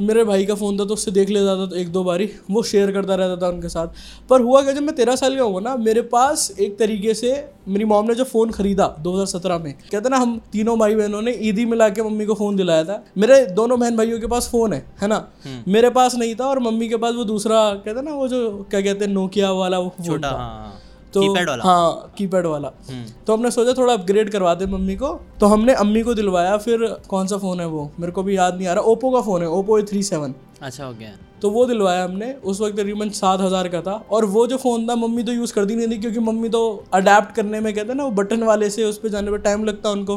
[0.00, 2.62] मेरे भाई का फ़ोन था तो उससे देख लेता था तो एक दो बारी वो
[2.62, 3.88] शेयर करता रहता था उनके साथ।
[4.30, 7.32] पर हुआ क्या जब मैं तेरह साल का हुआ ना मेरे पास एक तरीके से
[7.68, 11.32] मेरी मॉम ने जो फ़ोन खरीदा 2017 में कहते ना हम तीनों भाई बहनों ने
[11.42, 14.72] ईदी मिला के मम्मी को फ़ोन दिलाया था। मेरे दोनों बहन भाइयों के पास फ़ोन
[14.72, 15.26] है है ना?
[15.68, 18.80] मेरे पास नहीं था और मम्मी के पास वो दूसरा कहते ना वो जो क्या
[18.80, 20.78] कहते हैं नोकिया वाला वो छोटा हाँ।
[21.14, 21.64] तो कीपैड वाला?
[21.64, 25.08] हाँ कीपैड वाला। हम्म, तो हमने सोचा थोड़ा अपग्रेड करवा दे मम्मी को।
[25.40, 27.90] तो हमने अम्मी को दिलवाया फिर कौन सा फ़ोन है वो?
[28.00, 30.34] मेरे को भी याद नहीं आ रहा। ओप्पो का फ़ोन है ओप्पो ए थ्री सेवन
[30.62, 31.10] अच्छा हो गया।
[31.42, 34.88] तो वो दिलवाया हमने। उस वक्त तकरीबन सात हज़ार का था। और वो जो फ़ोन
[34.88, 36.62] था मम्मी तो यूज़ करती नहीं थी क्योंकि मम्मी तो
[36.94, 39.90] अडेप्ट करने में कहते ना वो बटन वाले से उस पर जाने पर टाइम लगता
[39.90, 40.16] उनको।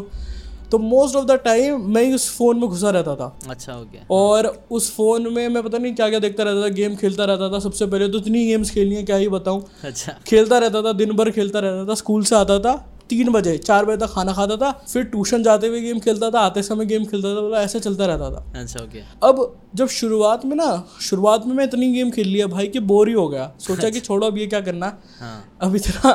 [0.71, 4.05] तो मोस्ट ऑफ़ द टाइम मैं उस फ़ोन में घुसा रहता था। अच्छा हो गया
[4.15, 7.49] और उस फ़ोन में मैं पता नहीं क्या क्या देखता रहता था गेम खेलता रहता
[7.51, 10.93] था। सबसे पहले तो इतनी गेम्स खेलनी है क्या ही बताऊँ। अच्छा। खेलता रहता था
[10.93, 12.75] दिन भर खेलता रहता था स्कूल से आता था
[13.09, 16.39] तीन बजे चार बजे तक खाना खाता था फिर ट्यूशन जाते हुए गेम खेलता था
[16.39, 19.87] आते समय गेम खेलता था मतलब ऐसे चलता रहता था। अच्छा हो गया अब जब
[19.87, 20.69] शुरुआत में ना
[21.01, 23.99] शुरुआत में मैं इतनी गेम खेल लिया भाई कि बोर ही हो गया। सोचा कि
[23.99, 26.11] छोड़ो अब ये क्या करना। हाँ। अब इतना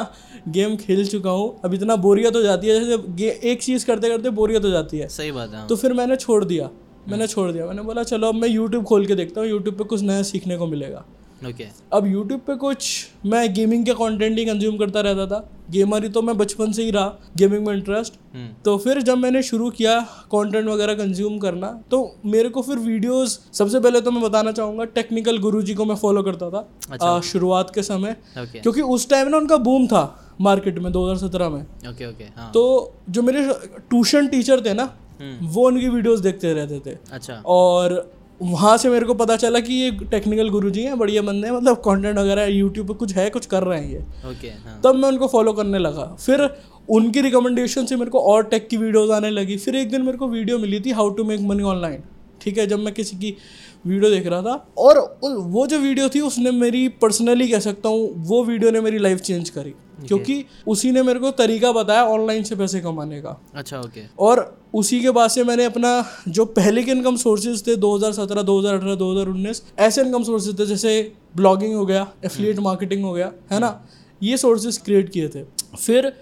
[0.49, 4.31] गेम खेल चुका हूँ अब इतना बोरियत हो जाती है जैसे एक चीज़ करते करते
[4.33, 6.71] बोरियत हो जाती है। सही बात है। तो फिर मैंने छोड़ दिया
[7.09, 9.85] मैंने छोड़ दिया मैंने बोला चलो अब मैं यूट्यूब खोल के देखता हूँ यूट्यूब पे
[9.85, 11.05] कुछ नया सीखने को मिलेगा।
[11.43, 12.87] ओके। अब यूट्यूब पे कुछ
[13.27, 16.83] मैं गेमिंग के कंटेंट ही कंज्यूम करता रहता था। गेमर ही तो मैं बचपन से
[16.83, 19.99] ही रहा गेमिंग में इंटरेस्ट हम्म। तो फिर जब मैंने शुरू किया
[20.35, 24.85] कंटेंट वगैरह कंज्यूम करना तो मेरे को फिर वीडियोस सबसे पहले तो मैं बताना चाहूँगा
[24.95, 29.09] टेक्निकल गुरुजी को मैं फॉलो करता था अच्छा। आ, शुरुआत के समय। ओके। क्योंकि उस
[29.11, 30.05] टाइम ना उनका बूम था।
[30.41, 32.63] मार्केट में 2017 में। ओके ओके हाँ। तो
[33.11, 33.43] जो मेरे
[33.81, 34.89] ट्यूशन टीचर थे ना
[35.21, 39.61] हम्म। वो उनकी वीडियोस देखते रहते थे। अच्छा। और वहाँ से मेरे को पता चला
[39.61, 43.15] कि ये टेक्निकल गुरु जी हैं बढ़िया बंदे हैं मतलब कंटेंट वगैरह यूट्यूब पे कुछ
[43.15, 46.49] है कुछ कर रहे हैं ये। ओके हाँ। तब मैं उनको फॉलो करने लगा। फिर
[46.89, 50.19] उनकी रिकमेंडेशन से मेरे को और टेक की वीडियोस आने लगी। फिर एक दिन मेरे
[50.19, 52.03] को वीडियो मिली थी how to make money online
[52.41, 53.37] ठीक है जब मैं किसी की
[53.85, 58.09] वीडियो देख रहा था और वो जो वीडियो थी उसने मेरी पर्सनली कह सकता हूँ
[58.27, 59.75] वो वीडियो ने मेरी लाइफ चेंज करी।
[60.09, 64.43] क्योंकि उसी ने मेरे को तरीका बताया ऑनलाइन से पैसे कमाने का। अच्छा ओके और
[64.75, 65.93] उसी के बाद से मैंने अपना
[66.29, 70.93] जो पहले के इनकम सोर्सेज थे 2017 2018 2019 ऐसे इनकम सोर्सेज थे जैसे
[71.37, 73.81] ब्लॉगिंग हो गया एफिलिएट मार्केटिंग हो गया है ना?
[74.23, 75.43] ये सोर्सेज क्रिएट किए थे।
[75.77, 76.13] फिर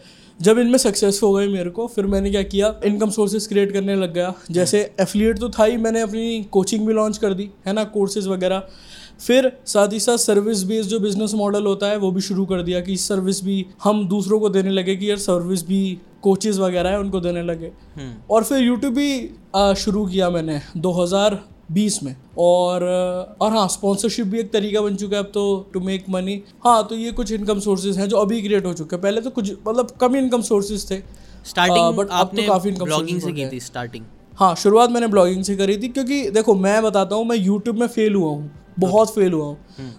[0.40, 3.94] जब इनमें सक्सेस हो गई मेरे को फिर मैंने क्या किया इनकम सोर्सेज क्रिएट करने
[3.94, 7.72] लग गया। जैसे एफिलिएट तो था ही मैंने अपनी कोचिंग भी लॉन्च कर दी है
[7.72, 8.62] ना कोर्सेज वगैरह।
[9.20, 12.62] फिर साथ ही साथ सर्विस बेस्ड जो बिज़नेस मॉडल होता है वो भी शुरू कर
[12.62, 16.90] दिया कि सर्विस भी हम दूसरों को देने लगे कि यार सर्विस भी कोचेज़ वगैरह
[16.90, 19.10] है उनको देने लगे। हम्म। और फिर यूट्यूब भी
[19.82, 20.60] शुरू किया मैंने
[21.70, 22.84] 2020 में। और
[23.40, 26.86] और हाँ स्पॉन्सरशिप भी एक तरीका बन चुका है अब तो टू मेक मनी हाँ
[26.88, 29.52] तो ये कुछ इनकम सोर्सेज हैं जो अभी क्रिएट हो चुके हैं। पहले तो कुछ
[29.68, 31.02] मतलब कम इनकम सोर्सेज थे।
[31.46, 34.04] स्टार्टिंग but अब तो काफ़ी income ब्लॉगिंग से की थी स्टार्टिंग
[34.38, 37.86] हाँ शुरुआत मैंने ब्लॉगिंग से करी थी क्योंकि देखो मैं बताता हूँ मैं यूट्यूब में
[37.86, 39.56] फेल हुआ हूँ। बहुत फेल हुआ हूँ।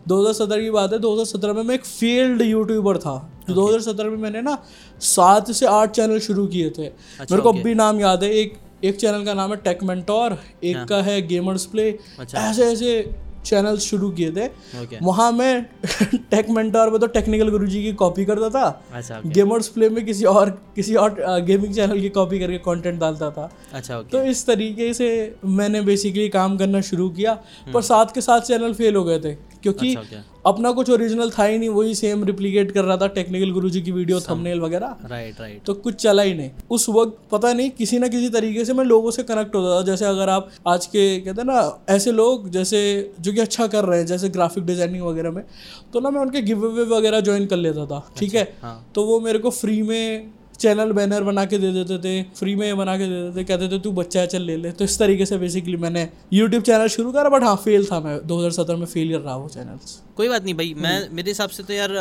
[0.08, 3.16] 2017 की बात है 2017 में मैं एक फेल्ड यूट्यूबर था।
[3.50, 4.58] 2017 में मैंने ना
[5.02, 8.30] सात से आठ चैनल शुरू किए थे। अच्छा, मेरे को अब भी नाम याद है
[8.34, 8.54] एक
[8.84, 11.90] एक चैनल का नाम है टेक मेंटोर एक का है गेमर्स प्ले
[12.20, 13.10] अच्छा। ऐसे ऐसे
[13.46, 14.46] चैनल्स शुरू किए थे।
[14.82, 15.66] ओके। वहाँ मैं
[16.32, 18.64] टेक मेंटोर में तो टेक्निकल गुरुजी की कॉपी करता था।
[18.94, 23.30] अच्छा गेमर्स प्ले में किसी और किसी और गेमिंग चैनल की कॉपी करके कंटेंट डालता
[23.32, 25.10] था। अच्छा तो इस तरीके से
[25.46, 27.34] मैंने बेसिकली काम करना शुरू किया।
[27.74, 31.44] पर साथ के साथ चैनल फेल हो गए थे। क्योंकि अच्छा अपना कुछ ओरिजिनल था
[31.44, 35.40] ही नहीं वही सेम रिप्लीकेट कर रहा था टेक्निकल गुरुजी की वीडियो थंबनेल वगैरह। राइट
[35.42, 38.74] राइट तो कुछ चला ही नहीं। उस वक्त पता नहीं किसी ना किसी तरीके से
[38.74, 42.12] मैं लोगों से कनेक्ट होता था। जैसे अगर आप आज के कहते हैं ना ऐसे
[42.14, 42.80] लोग जैसे
[43.20, 45.44] जो कि अच्छा कर रहे हैं जैसे ग्राफिक डिज़ाइनिंग वगैरह में
[45.94, 48.44] तो ना मैं उनके गिव अवे वगैरह ज्वाइन कर लेता था। ठीक है?
[48.62, 52.56] हाँ। तो वो मेरे को फ्री में चैनल बैनर बना के दे देते थे फ्री
[52.56, 54.84] में बना के दे देते थे कहते थे तू बच्चा है चल ले ले। तो
[54.86, 58.78] इस तरीके से बेसिकली मैंने यूट्यूब चैनल शुरू करा बट हाँ फेल था मैं। 2017
[58.78, 61.74] में फेलियर रहा वो चैनल्स कोई बात नहीं भाई मैं हम्म। मेरे हिसाब से तो
[61.74, 61.92] यार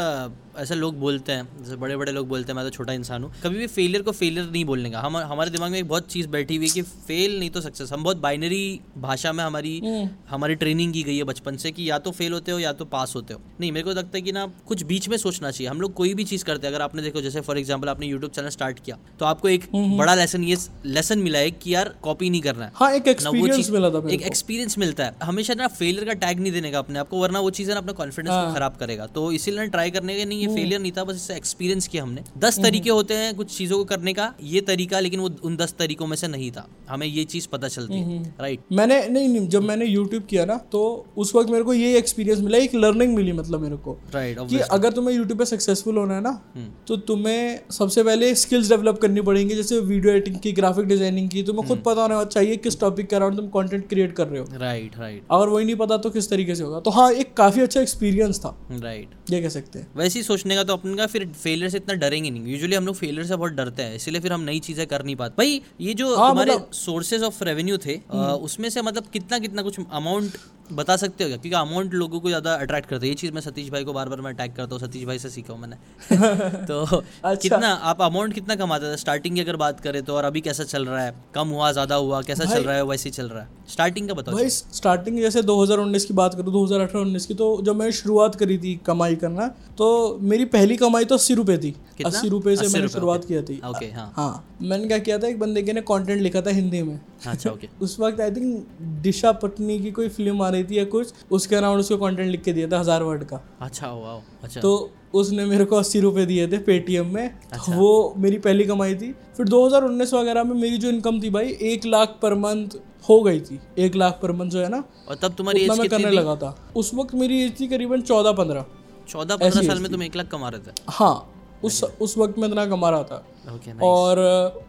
[0.59, 3.31] ऐसे लोग बोलते हैं जैसे बड़े बड़े लोग बोलते हैं मैं तो छोटा इंसान हूँ।
[3.43, 6.29] कभी भी फेलियर को फेलियर नहीं बोलने का। हम हमारे दिमाग में एक बहुत चीज़
[6.29, 10.09] बैठी हुई है कि फेल नहीं तो सक्सेस हम बहुत बाइनरी भाषा में हमारी हम्म।
[10.31, 12.85] हमारी ट्रेनिंग की गई है बचपन से कि या तो फेल होते हो या तो
[12.87, 15.71] पास होते हो। नहीं मेरे को लगता है कि ना कुछ बीच में सोचना चाहिए।
[15.71, 18.33] हम लोग कोई भी चीज़ करते हैं अगर आपने देखो जैसे फॉर एग्ज़ाम्पल आपने यूट्यूब
[18.33, 20.57] चैनल स्टार्ट किया। तो आपको एक बड़ा लेसन ये
[20.87, 24.23] लेसन मिला है कि यार कॉपी नहीं करना है। हाँ एक एक्सपीरियंस मिला था एक
[24.23, 27.41] एक्सपीरियंस मिलता है। हमेशा ना फेलियर का टैग नहीं देने का अपने आप को वरना
[27.41, 30.39] वो चीज़ ना अपना कॉन्फिडेंस हाँ। को खराब करेगा। तो इसीलिए ट्राई करने का नहीं
[30.39, 33.57] ये हम्म। फेलियर नहीं था बस इससे एक्सपीरियंस किया हमने। दस तरीके होते हैं कुछ
[33.57, 36.67] चीज़ों को करने का ये तरीका लेकिन वो उन दस तरीकों में से नहीं था।
[36.89, 40.57] हमें ये चीज़ पता चलती हम्म। है राइट मैंने नहीं जब मैंने यूट्यूब किया ना
[40.73, 40.83] तो
[41.17, 44.59] उस वक्त मेरे को ये एक्सपीरियंस मिला एक लर्निंग मिली मतलब मेरे को। राइट कि
[44.71, 48.99] अगर तुम्हें यूट्यूब पे सक्सेसफुल होना है ना हम्म। तो तुम्हें सबसे पहले स्किल्स डेवलप
[48.99, 52.57] करनी पड़ेंगी जैसे वीडियो एडिटिंग की ग्राफिक डिज़ाइनिंग की तुम्हें हम्म। खुद पता होना चाहिए
[52.59, 55.77] किस टॉपिक के अराउंड तुम कंटेंट क्रिएट कर रहे हो। राइट राइट अगर वही नहीं
[55.77, 59.41] पता तो किस तरीके से होगा। तो हाँ एक काफ़ी अच्छा एक्सपीरियंस था। राइट ये
[59.43, 62.31] कह सकते हैं। वैसे ही सोचने का तो अपन का फिर फेलियर से इतना डरेंगे
[62.31, 65.05] नहीं। यूजुअली हम लोग फेलियर से बहुत डरते हैं इसलिए फिर हम नई चीज़ें कर
[65.05, 68.01] नहीं पाते। भाई ये जो हमारे सोर्सेज ऑफ़ रेवेन्यू थे
[68.43, 70.37] उसमें से मतलब कितना कितना कुछ अमाउंट
[70.73, 71.37] बता सकते हो क्या?
[71.37, 74.09] क्योंकि अमाउंट लोगों को ज़्यादा अट्रैक्ट करता है। ये चीज़ मैं सतीश भाई को बार
[74.09, 75.77] बार मैं अटैक करता हूँ सतीश भाई से सीखा हूँ मैंने।
[76.67, 80.25] तो अच्छा। कितना आप अमाउंट कितना कमाते थे स्टार्टिंग की अगर बात करें तो और
[80.25, 81.15] अभी कैसा चल रहा है?
[81.35, 82.85] कम हुआ ज़्यादा हुआ कैसा चल रहा है?
[82.85, 86.53] वैसे ही चल रहा है। स्टार्टिंग का बताओ भाई स्टार्टिंग जैसे 2019 की बात करूँ
[86.53, 89.47] 2018-19 की तो जब मैंने शुरुआत करी थी कमाई करना
[89.79, 91.75] तो मेरी पहली कमाई तो अस्सी रुपए थी।
[92.07, 95.39] अस्सी रुपए से मैंने शुरुआत किया थी। ओके हाँ। हाँ मैंने क्या किया था एक
[95.39, 98.67] बंदे के ने कंटेंट लिखा था हिंदी में। अच्छा ओके उस वक्त आई थिंक
[99.03, 102.43] दिशा पटनी की कोई फ़िल्म आ रही थी या कुछ उसके अराउंड उसको कंटेंट लिख
[102.43, 106.25] के दिया था हज़ार वर्ड का। अच्छा वाओ अच्छा। तो उसने मेरे को अस्सी रुपए
[106.27, 110.79] दिए थे पेटीएम में। तो वो मेरी पहली कमाई थी। फिर 2019 वगैरह में मेरी
[110.79, 112.77] जो इनकम थी भाई एक लाख पर मंथ
[113.09, 115.79] हो गई थी। एक लाख पर मंथ जो है ना और तब तुम्हारी एज मैं
[115.81, 118.65] कितनी करने लगा था। उस वक्त मेरी एज थी करीबन चौदह पंद्रह।
[119.09, 120.75] चौदह पंद्रह साल में तुम एक लाख कमा रहे थे?
[120.89, 123.25] हाँ उस उस वक्त मैं इतना कमा रहा था
[123.57, 123.83] okay, nice.
[123.83, 124.19] और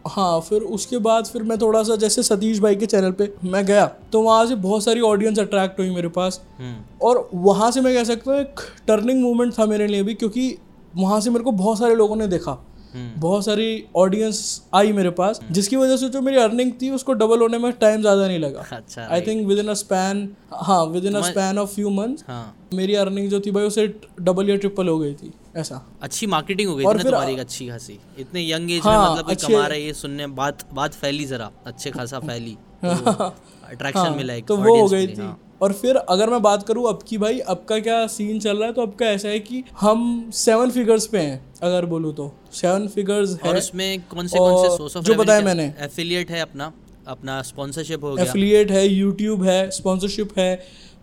[0.06, 3.66] हाँ फिर उसके बाद फिर मैं थोड़ा सा जैसे सतीश भाई के चैनल पे मैं
[3.66, 7.02] गया तो वहाँ से बहुत सारी ऑडियंस अट्रैक्ट हुई मेरे पास hmm.
[7.02, 10.58] और वहाँ से मैं कह सकता हूँ एक टर्निंग मोमेंट था मेरे लिए भी क्योंकि
[10.96, 14.38] वहाँ से मेरे को बहुत सारे लोगों ने देखा। बहुत सारी ऑडियंस
[14.74, 18.00] आई मेरे पास जिसकी वजह से जो मेरी अर्निंग थी उसको डबल होने में टाइम
[18.00, 22.16] ज़्यादा नहीं लगा। I think within a span हाँ within a span of few month
[22.28, 23.86] हाँ। मेरी अर्निंग जो थी भाई उसे
[24.20, 27.36] डबल या ट्रिपल हो गई थी ऐसा। अच्छी मार्केटिंग हो गई और थी फिर- तुम्हारी
[27.36, 30.26] अच्छी खासी। इतने यंग एज हाँ, में हाँ, मतलब अच्छे- कमा रहा है ये सुनने
[30.26, 35.20] बात बात फैली जरा अच्छे खासा फैली। अट्रैक्शन मिला एक तो वो हो गई थी।
[35.20, 38.56] हाँ। और फिर अगर मैं बात करूँ अब की भाई अब का क्या सीन चल
[38.56, 42.14] रहा है तो अब का ऐसा है कि हम सेवन फिगर्स पे हैं अगर बोलूँ
[42.14, 45.72] तो सेवन फिगर्स और है उसमें कौन से कौन से सोर्स ऑफ़ जो बताया मैंने।
[45.80, 46.72] एफिलिएट है अपना
[47.06, 50.50] अपना स्पॉन्सरशिप हो गया एफिलिएट है यूट्यूब है स्पॉन्सरशिप है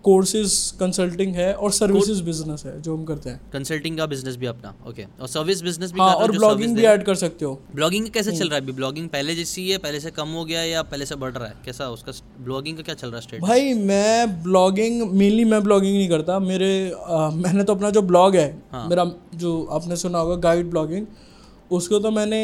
[0.08, 4.46] कोर्सेज कंसल्टिंग है और सर्विसेज़ बिज़नेस है जो हम करते हैं। कंसल्टिंग का बिज़नेस भी
[4.46, 7.60] अपना ओके और सर्विस बिज़नेस भी हाँ और हो ब्लॉगिंग भी ऐड कर सकते हो।
[7.76, 8.72] ब्लॉगिंग कैसे हम्म। चल रहा है अभी?
[8.74, 11.54] ब्लॉगिंग पहले जैसी है पहले से कम हो गया या पहले से बढ़ रहा है?
[11.66, 12.12] कैसा उसका
[12.44, 16.40] ब्लॉगिंग का क्या चल रहा है स्टेट भाई मैं ब्लॉगिंग मेनली मैं ब्लॉगिंग नहीं करता।
[16.42, 16.72] मेरे
[17.36, 21.06] मैंने तो अपना जो ब्लॉग है हाँ। मेरा जो आपने सुना होगा गाइड ब्लॉगिंग
[21.72, 22.42] उसको तो मैंने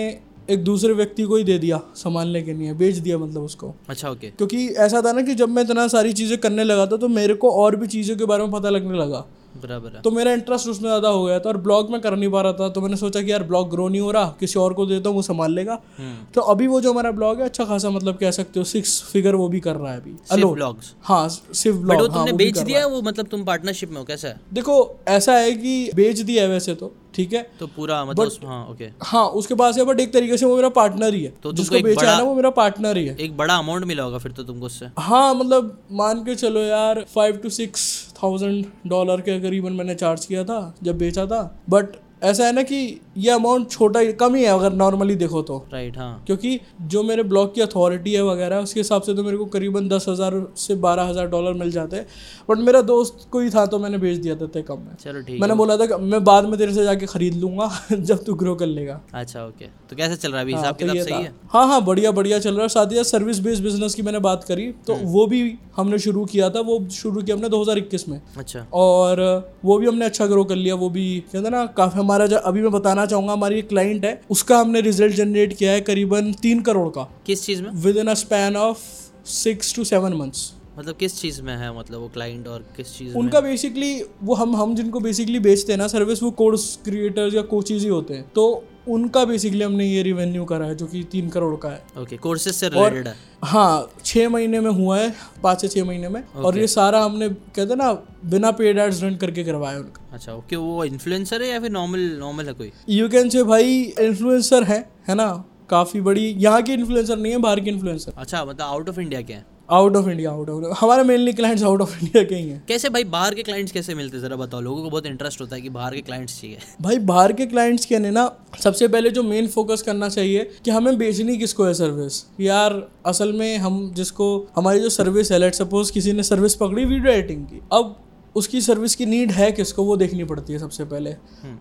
[0.50, 4.10] एक दूसरे व्यक्ति को ही दे दिया संभालने के लिए बेच दिया मतलब उसको। अच्छा
[4.10, 4.38] ओके। okay.
[4.38, 7.34] क्योंकि ऐसा था ना कि जब मैं इतना सारी चीज़ें करने लगा था तो मेरे
[7.36, 9.26] को और भी चीज़ों के बारे में पता लगने लगा।
[9.56, 12.42] बराबर तो मेरा इंटरेस्ट उसमें ज़्यादा हो गया था और ब्लॉग में कर नहीं पा
[12.42, 14.86] रहा था तो मैंने सोचा कि यार ब्लॉग ग्रो नहीं हो रहा किसी और को
[14.86, 17.90] देता हूँ वो संभाल लेगा। हम्म। तो अभी वो जो हमारा ब्लॉग है अच्छा खासा
[17.90, 21.28] मतलब कह सकते हो सिक्स फिगर वो भी कर रहा है अभी। हेलो ब्लॉग्स हाँ
[21.30, 24.76] सिर्फ़ ब्लॉग हाँ तुमने बेच दिया वो मतलब तुम पार्टनरशिप में हो कैसा है। देखो
[25.10, 27.42] ऐसा है कि बेच दिया है वैसे तो ठीक है?
[27.60, 30.56] तो पूरा मतलब बट, हाँ ओके हाँ उसके पास है बट एक तरीके से वो
[30.56, 33.16] मेरा पार्टनर ही है। तो जिसको एक बेचा है ना वो मेरा पार्टनर ही है।
[33.18, 34.90] एक बड़ा अमाउंट मिला होगा फिर तो तुमको उससे?
[35.00, 37.84] हाँ मतलब मान के चलो यार five to six
[38.24, 42.62] thousand dollar के करीबन मैंने चार्ज किया था जब बेचा था। बट ऐसा है ना
[42.64, 47.04] कि ये अमाउंट छोटा कम ही है अगर नॉर्मली देखो तो। राइट हाँ। क्योंकि जो
[47.04, 50.42] मेरे ब्लॉक की अथॉरिटी है वगैरह उसके हिसाब से तो मेरे को करीबन दस हज़ार
[50.58, 52.06] से बारह हज़ार डॉलर मिल जाते हैं।
[52.50, 55.40] बट मेरा दोस्त कोई था तो मैंने भेज दिया था इतने कम में। चलो ठीक
[55.42, 58.56] मैंने बोला था कि मैं बाद में तेरे से जाके खरीद लूँगा जब तू ग्रो
[58.56, 60.54] कर लेगा। अच्छा ओके तो कैसे चल रहा है अभी?
[60.54, 61.34] हाँ, हिसाब तो किताब सही है?
[61.50, 64.20] हाँ हाँ बढ़िया बढ़िया चल रहा है। साथ ही साथ सर्विस बेस्ड बिज़नेस की मैंने
[64.22, 65.42] बात करी तो हम्म। वो भी
[65.78, 69.22] हमने शुरू किया था वो शुरू किया हमने 2021 में। अच्छा। और
[69.66, 72.62] वो भी हमने अच्छा ग्रो कर लिया वो भी कहते ना काफ़ी हमारा जो अभी
[72.62, 76.62] मैं बताना चाहूँगा हमारी एक क्लाइंट है उसका हमने रिज़ल्ट जनरेट किया है करीबन तीन
[76.62, 77.70] करोड़ का। किस चीज़ में?
[77.98, 78.80] Within a span of
[79.26, 83.10] six to seven months मतलब किस चीज़ में है मतलब वो क्लाइंट और किस चीज़
[83.10, 83.16] में?
[83.16, 87.42] उनका बेसिकली वो हम हम जिनको बेसिकली बेचते हैं ना सर्विस वो कोर्स क्रिएटर्स या
[87.42, 91.30] कोचेज ही होते हैं। तो उनका बेसिकली हमने ये रिवेन्यू करा है जो कि तीन
[91.30, 95.62] करोड़ का है। ओके कोर्सेज से रिलेटेड है। हाँ छः महीने में हुआ है पाँच
[95.62, 96.44] से छः महीने में। okay.
[96.46, 97.92] और ये सारा हमने कहते ना
[98.26, 101.72] बिना पेड एड्स रन करके करवाया उनका। अच्छा ओके okay, वो इन्फ्लुएंसर है या फिर
[101.72, 102.72] नॉर्मल नॉर्मल है कोई?
[102.90, 105.32] यू कैन से भाई इन्फ्लुएंसर है है ना?
[105.70, 109.22] काफ़ी बड़ी यहाँ के इन्फ्लुएंसर नहीं है बाहर के इन्फ्लुएंसर अच्छा मतलब आउट ऑफ़ इंडिया
[109.22, 112.50] के हैं। Out of India out of हमारे mainly clients out of India के ही
[112.50, 114.24] हैं। कैसे भाई बाहर के क्लाइंट्स कैसे मिलते हैं?
[114.24, 117.34] जरा बताओ। लोगों को बहुत इंटरेस्ट होता है कि बाहर के क्लाइंट्स चाहिए। भाई बाहर
[117.34, 121.66] के क्लाइंट्स के ना सबसे पहले जो मेन फोकस करना चाहिए कि हमें बेचनी किसको
[121.66, 126.24] है सर्विस यार असल में हम जिसको हमारी जो सर्विस है लेट सपोज़ किसी ने
[126.24, 127.96] सर्विस पकड़ी वीडियो एडिटिंग की। अब
[128.36, 131.12] उसकी सर्विस की नीड है किसको वो देखनी पड़ती है सबसे पहले।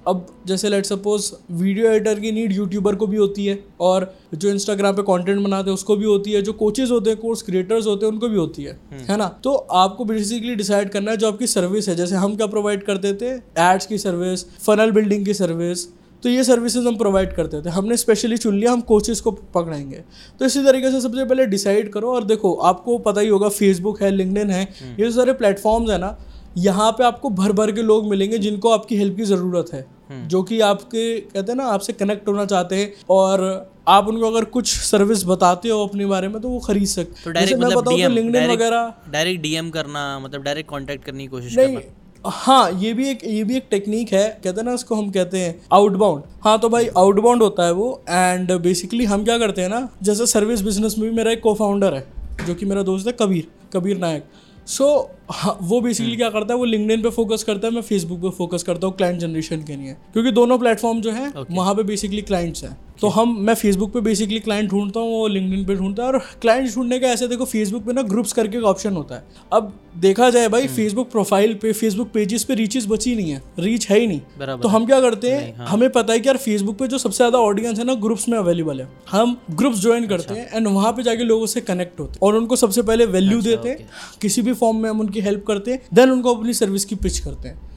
[0.08, 4.48] अब जैसे लेट सपोज़ वीडियो एडिटर की नीड यूट्यूबर को भी होती है और जो
[4.48, 7.86] इंस्टाग्राम पे कंटेंट बनाते हैं उसको भी होती है जो कोचेज होते हैं कोर्स क्रिएटर्स
[7.86, 9.28] होते हैं उनको भी होती है है ना?
[9.44, 13.14] तो आपको बेसिकली डिसाइड करना है जो आपकी सर्विस है जैसे हम क्या प्रोवाइड करते
[13.14, 13.34] थे?
[13.62, 15.86] एड्स की सर्विस फनल बिल्डिंग की सर्विस
[16.22, 20.02] तो ये सर्विसेज़ हम प्रोवाइड करते थे। हमने स्पेशली चुन लिया हम कोचेस को पकड़ाएँगे।
[20.38, 24.02] तो इसी तरीके से सबसे पहले डिसाइड करो और देखो आपको पता ही होगा फेसबुक
[24.02, 24.62] है लिंकडिन है
[25.00, 26.18] ये सारे प्लेटफॉर्म्स है ना
[26.58, 29.86] यहाँ पे आपको भर भर के लोग मिलेंगे जिनको आपकी हेल्प की ज़रूरत है।
[30.28, 33.44] जो कि आपके कहते हैं ना आपसे कनेक्ट होना चाहते हैं और
[33.88, 37.30] आप उनको अगर कुछ सर्विस बताते हो अपने बारे में तो वो खरीद सकते तो
[37.30, 41.56] डायरेक्ट मतलब तो डीएम लिंक्डइन वगैरह। डायरेक्ट डीएम करना मतलब डायरेक्ट कांटेक्ट करने की कोशिश
[41.58, 41.78] नहीं
[42.24, 45.38] हाँ ये भी एक ये भी एक टेक्निक है कहते हैं ना उसको हम कहते
[45.38, 49.68] हैं आउटबाउंड हाँ तो भाई आउटबाउंड होता है वो एंड बेसिकली हम क्या करते हैं
[49.68, 52.06] ना जैसे सर्विस बिज़नेस में भी मेरा एक को फाउंडर है
[52.46, 54.24] जो कि मेरा दोस्त है कबीर कबीर नायक।
[54.68, 54.86] सो
[55.32, 58.30] हाँ, वो बेसिकली क्या करता है वो लिंक्डइन पे फोकस करता है मैं फेसबुक पे
[58.38, 62.22] फोकस करता हूँ क्लाइंट जनरेशन के लिए। क्योंकि दोनों प्लेटफॉर्म जो है वहाँ पे बेसिकली
[62.22, 66.02] क्लाइंट्स हैं। तो हम मैं फेसबुक पे बेसिकली क्लाइंट ढूंढता हूँ वो लिंक्डइन पे ढूंढता
[66.02, 69.14] है और क्लाइंट ढूँढने का ऐसे देखो फेसबुक पे ना ग्रुप्स करके एक ऑप्शन होता
[69.14, 73.42] है। अब देखा जाए भाई फेसबुक प्रोफ़ाइल पे फेसबुक पेजेस पे रीचेस बची नहीं है
[73.58, 76.78] रीच है ही नहीं। तो हम क्या करते हैं हमें पता है कि यार फेसबुक
[76.78, 80.34] पे जो सबसे ज़्यादा ऑडियंस है ना ग्रुप्स में अवेलेबल है। हम ग्रुप्स ज्वाइन करते
[80.34, 83.40] हैं एंड वहाँ पे जाके लोगों से कनेक्ट होते हैं और उनको सबसे पहले वैल्यू
[83.42, 83.88] देते हैं।
[84.22, 87.18] किसी भी फॉर्म में हम उनकी हेल्प करते हैं देन उनको अपनी सर्विस की पिच
[87.18, 87.70] करते हैं।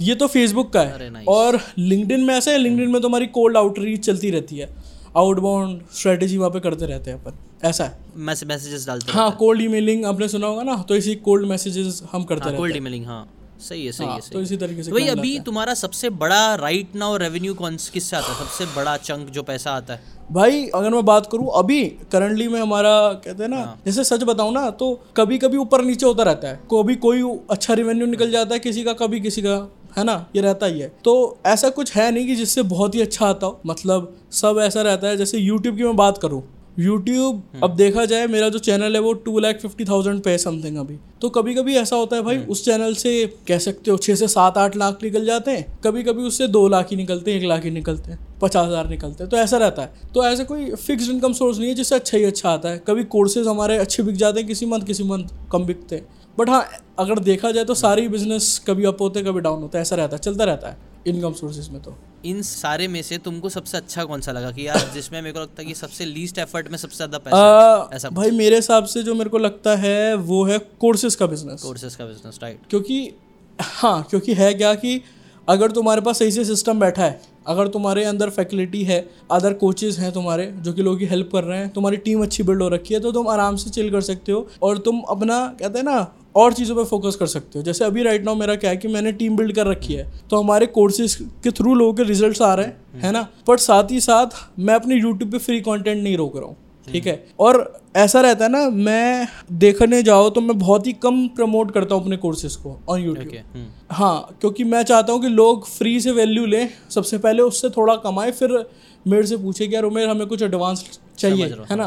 [0.00, 3.56] ये तो फेसबुक का है। और लिंकडिन में ऐसा है लिंकडिन में तो हमारी कोल्ड
[3.56, 4.74] आउटरीच चलती रहती है।
[5.16, 9.68] आउटबाउंड स्ट्रेटेजी वहाँ पे करते रहते हैं अपन। ऐसा है। मैसेजेस डालते हाँ कोल्ड ई
[9.68, 10.76] मेलिंग आपने सुना होगा ना?
[10.88, 13.28] तो इसी कोल्ड मैसेजेस हम करते रहते कोल्ड ई मेलिंग हाँ।
[13.60, 16.54] सही है सही है सही तो इसी तरीके से तो भाई अभी तुम्हारा सबसे बड़ा
[16.54, 18.38] राइट नाउ रेवेन्यू कौन किससे आता है?
[18.38, 20.00] सबसे बड़ा चंक जो पैसा आता है?
[20.32, 22.92] भाई अगर मैं बात करूँ अभी करंटली में हमारा
[23.24, 26.60] कहते हैं ना जैसे सच बताऊँ ना तो कभी कभी ऊपर नीचे होता रहता है।
[26.72, 29.56] कभी कोई अच्छा रेवेन्यू निकल जाता है किसी का कभी किसी का
[29.98, 33.00] है ना ये रहता ही है। तो ऐसा कुछ है नहीं कि जिससे बहुत ही
[33.00, 36.42] अच्छा आता हो। मतलब सब ऐसा रहता है जैसे यूट्यूब की मैं बात करूँ
[36.76, 40.76] यूट्यूब अब देखा जाए मेरा जो चैनल है वो टू लैख फिफ्टी थाउज़ेंड पे समथिंग
[40.76, 43.14] अभी। तो कभी कभी ऐसा होता है भाई उस चैनल से
[43.48, 46.66] कह सकते हो छः से सात आठ लाख निकल जाते हैं कभी कभी उससे दो
[46.68, 49.56] लाख ही निकलते हैं एक लाख ही निकलते हैं पचास हज़ार निकलते हैं तो ऐसा
[49.56, 52.68] रहता है। तो ऐसा कोई फिक्स इनकम सोर्स नहीं है जिससे अच्छा ही अच्छा आता
[52.68, 56.06] है। कभी कोर्सेज हमारे अच्छे बिक जाते हैं किसी मंथ किसी मंथ कम बिकते हैं।
[56.38, 56.68] बट हाँ
[56.98, 60.16] अगर देखा जाए तो सारे बिज़नेस कभी अप होते कभी डाउन होते हैं ऐसा रहता
[60.16, 64.04] है चलता रहता है इनकम सोर्सेज में तो। इन सारे में से तुमको सबसे अच्छा
[64.04, 66.78] कौन सा लगा कि यार जिसमें मेरे को लगता है कि सबसे लीस्ट एफर्ट में
[66.78, 70.44] सबसे ज़्यादा पैसा आ, ऐसा भाई मेरे हिसाब से जो मेरे को लगता है वो
[70.44, 73.14] है कोर्सेज का बिज़नेस कोर्सेज का बिज़नेस राइट क्योंकि
[73.60, 75.02] हाँ क्योंकि है क्या कि
[75.48, 79.98] अगर तुम्हारे पास सही से सिस्टम बैठा है अगर तुम्हारे अंदर फैकल्टी है अदर कोचेज
[79.98, 82.68] हैं तुम्हारे जो कि लोगों की हेल्प कर रहे हैं तुम्हारी टीम अच्छी बिल्ड हो
[82.68, 85.86] रखी है तो तुम आराम से चिल कर सकते हो। और तुम अपना कहते हैं
[85.86, 88.76] ना और चीज़ों पे फोकस कर सकते हो। जैसे अभी राइट नाउ मेरा क्या है
[88.76, 92.42] कि मैंने टीम बिल्ड कर रखी है तो हमारे कोर्सेज के थ्रू लोगों के रिजल्ट्स
[92.42, 93.26] आ रहे हैं है ना?
[93.48, 96.56] बट साथ ही साथ मैं अपने यूट्यूब पे फ्री कंटेंट नहीं रोक रहा हूँ
[96.88, 97.24] ठीक है?
[97.40, 99.26] और ऐसा रहता है ना मैं
[99.58, 103.26] देखने जाओ तो मैं बहुत ही कम प्रमोट करता हूँ अपने कोर्सेज को ऑन यूट्यूब
[103.28, 107.42] ओके हम्म, हाँ क्योंकि मैं चाहता हूँ कि लोग फ्री से वैल्यू लें सबसे पहले
[107.42, 108.64] उससे थोड़ा कमाए फिर
[109.06, 110.84] मेरे से पूछे कि यार उमेर हमें कुछ एडवांस
[111.18, 111.86] चाहिए है ना?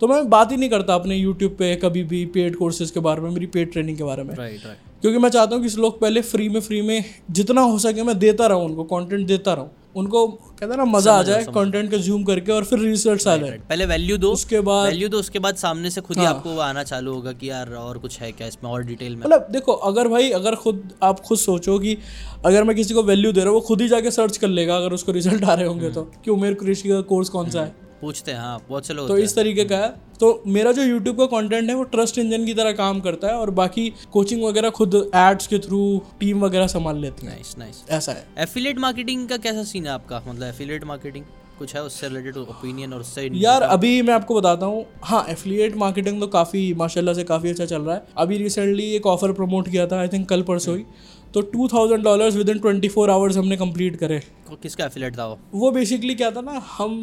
[0.00, 3.20] तो मैं बात ही नहीं करता अपने यूट्यूब पे कभी भी पेड कोर्सेज के बारे
[3.20, 6.00] में मेरी पेड ट्रेनिंग के बारे में। राइट राइट क्योंकि मैं चाहता हूँ कि लोग
[6.00, 9.70] पहले फ्री में फ्री में जितना हो सके मैं देता रहूँ उनको कंटेंट देता रहूँ।
[9.96, 13.58] उनको कहते हैं ना मज़ा आ जाए कंटेंट कंज्यूम करके और फिर रिजल्ट्स आ जाए।
[13.68, 16.56] पहले वैल्यू दो उसके बाद वैल्यू दो उसके बाद सामने से खुद ही हाँ। आपको
[16.60, 19.22] आना चालू होगा कि यार और कुछ है क्या इसमें और डिटेल में?
[19.22, 21.96] मतलब देखो अगर भाई अगर खुद आप खुद सोचो कि
[22.44, 24.76] अगर मैं किसी को वैल्यू दे रहा हूँ वो खुद ही जाके सर्च कर लेगा
[24.76, 27.83] अगर उसको रिज़ल्ट आ रहे होंगे तो। कि उमेर कुरेशी का कोर्स कौन सा है?
[28.04, 29.88] पूछते हैं हाँ बहुत से लोग तो इस तरीके का है।
[30.20, 33.34] तो मेरा जो यूट्यूब का कंटेंट है वो ट्रस्ट इंजन की तरह काम करता है
[33.36, 35.80] और बाकी कोचिंग वगैरह खुद एड्स के थ्रू
[36.20, 39.92] टीम वगैरह संभाल लेती है। नाइस नाइस ऐसा है। एफिलिएट मार्केटिंग का कैसा सीन है
[39.92, 40.22] आपका?
[40.28, 41.24] मतलब एफिलिएट मार्केटिंग
[41.58, 45.76] कुछ है उससे रिलेटेड ओपिनियन और उससे यार अभी मैं आपको बताता हूँ। हाँ एफिलिएट
[45.78, 49.68] मार्केटिंग तो काफ़ी माशाल्लाह से काफ़ी अच्छा चल रहा है। अभी रिसेंटली एक ऑफ़र प्रमोट
[49.68, 50.84] किया था आई थिंक कल परसों ही।
[51.34, 54.20] तो two thousand dollars within twenty four hours हमने कंप्लीट करे।
[54.52, 55.38] किसका एफिलेट था वो?
[55.54, 56.98] वो बेसिकली क्या था ना हम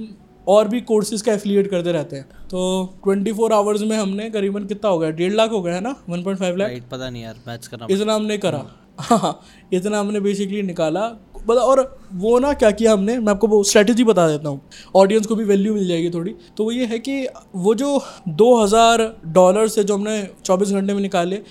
[0.47, 4.65] और भी कोर्सेज का एफिलिएट करते रहते हैं। तो ट्वेंटी फोर आवर्स में हमने करीबन
[4.65, 5.09] कितना हो गया?
[5.09, 5.95] डेढ़ लाख हो गया है ना?
[6.09, 6.69] One point five lakh?
[6.69, 8.65] Right पता नहीं यार मैच करना इतना हमने करा।
[8.99, 9.39] हाँ
[9.73, 11.07] इतना हमने बेसिकली निकाला।
[11.47, 13.17] बता और वो ना क्या किया हमने?
[13.19, 14.61] मैं आपको वो स्ट्रेटजी बता देता हूँ।
[14.95, 19.01] ऑडियंस को भी वैल्यू मिल जाएगी थोड़ी। तो वो ये है कि वो जो 2000
[19.25, 21.41] डॉलर से जो हमने 24 घंटे में निकाले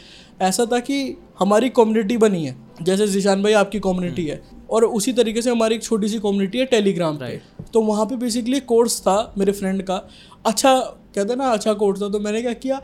[0.42, 5.12] ऐसा था कि हमारी कम्युनिटी बनी है। जैसे जिशान भाई आपकी कम्युनिटी है। और उसी
[5.12, 7.40] तरीके से हमारी एक छोटी सी कम्युनिटी है टेलीग्राम पे।
[7.72, 10.02] तो वहाँ पे बेसिकली कोर्स था मेरे फ्रेंड का।
[10.44, 10.78] अच्छा
[11.14, 12.76] कहते ना अच्छा कोर्स था तो मैंने क्या किया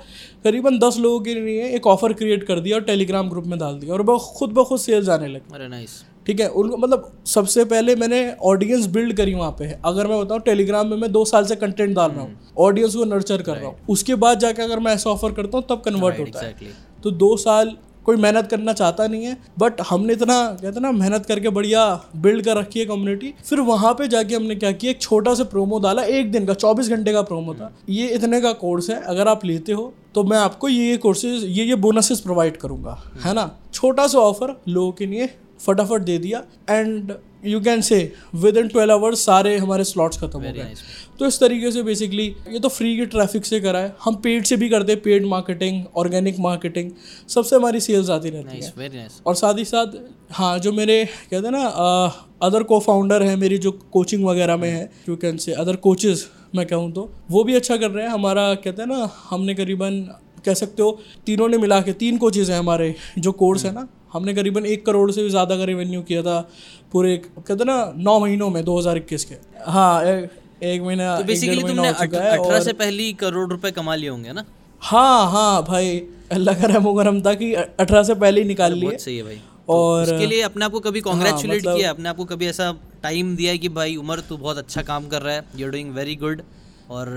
[0.44, 3.78] करीबन दस लोगों के लिए एक ऑफ़र क्रिएट कर दिया और टेलीग्राम ग्रुप में डाल
[3.78, 7.10] दिया और वो खुद ब खुद सेल्स आने लगे। अरे नाइस ठीक है उनको मतलब
[7.26, 11.24] सबसे पहले मैंने ऑडियंस बिल्ड करी वहाँ पे। अगर मैं बताऊँ टेलीग्राम में मैं दो
[11.24, 14.62] साल से कंटेंट डाल रहा हूँ। ऑडियंस को नर्चर कर रहा हूँ। उसके बाद जाके
[14.62, 16.54] अगर मैं ऐसा ऑफ़र करता हूँ तब कन्वर्ट होता है।
[17.02, 21.26] तो दो साल कोई मेहनत करना चाहता नहीं है बट हमने इतना, कहते ना, मेहनत
[21.26, 21.84] करके बढ़िया
[22.16, 25.44] बिल्ड कर रखी है कम्युनिटी फिर वहाँ पे जाके हमने क्या किया, एक छोटा सा
[25.46, 29.00] प्रोमो डाला, एक दिन का, चौबीस घंटे का प्रोमो था। ये इतने का कोर्स है,
[29.04, 32.98] अगर आप लेते हो तो मैं आपको ये ये कोर्सेज ये ये बोनसेस प्रोवाइड करूँगा,
[33.24, 33.50] है ना?
[33.74, 35.28] छोटा सा ऑफ़र लोगों के लिए
[35.60, 37.12] फटाफट दे दिया। And
[37.44, 37.96] you can say
[38.56, 40.74] within twelve hours सारे हमारे स्लॉट्स खत्म हो गए।
[41.18, 44.44] तो इस तरीके से बेसिकली ये तो फ्री के ट्रैफ़िक से करा है। हम पेड
[44.44, 46.90] से भी करते हैं पेड मार्केटिंग ऑर्गेनिक मार्केटिंग
[47.28, 49.98] सबसे हमारी सेल्स आती रहती nice, है। नाइस और साथ ही साथ
[50.32, 51.64] हाँ जो मेरे कहते हैं ना
[52.42, 56.26] अदर को फाउंडर हैं मेरी जो कोचिंग वगैरह में है you can say other coaches
[56.54, 60.00] मैं कहूँ तो वो भी अच्छा कर रहे हैं। हमारा कहते हैं ना हमने करीबन
[60.44, 63.86] कह सकते हो तीनों ने मिला के तीन कोचेज हैं हमारे जो कोर्स है ना
[64.16, 66.38] हमने करीबन एक करोड़ से भी ज़्यादा का रेवेन्यू किया था
[66.92, 67.76] पूरे कहते ना
[68.08, 69.34] नौ महीनों में 2021 के।
[69.70, 70.30] हाँ एक,
[70.62, 74.44] एक महीना तो बेसिकली तुमने अठारह से पहले करोड़ रुपए कमा लिए होंगे ना?
[74.82, 75.98] हाँ हाँ भाई
[76.32, 79.40] अल्लाह का रहम गरम था कि अठारह से पहले ही निकाल लिए। सही है भाई।
[79.68, 82.46] और उसके लिए अपने आप को कभी कॉन्ग्रेचुलेट हाँ, मतलब- किया अपने आप को कभी
[82.46, 82.70] ऐसा
[83.02, 85.72] टाइम दिया है कि भाई उमर तू बहुत अच्छा काम कर रहा है you are
[85.72, 86.42] doing very good
[86.90, 87.08] और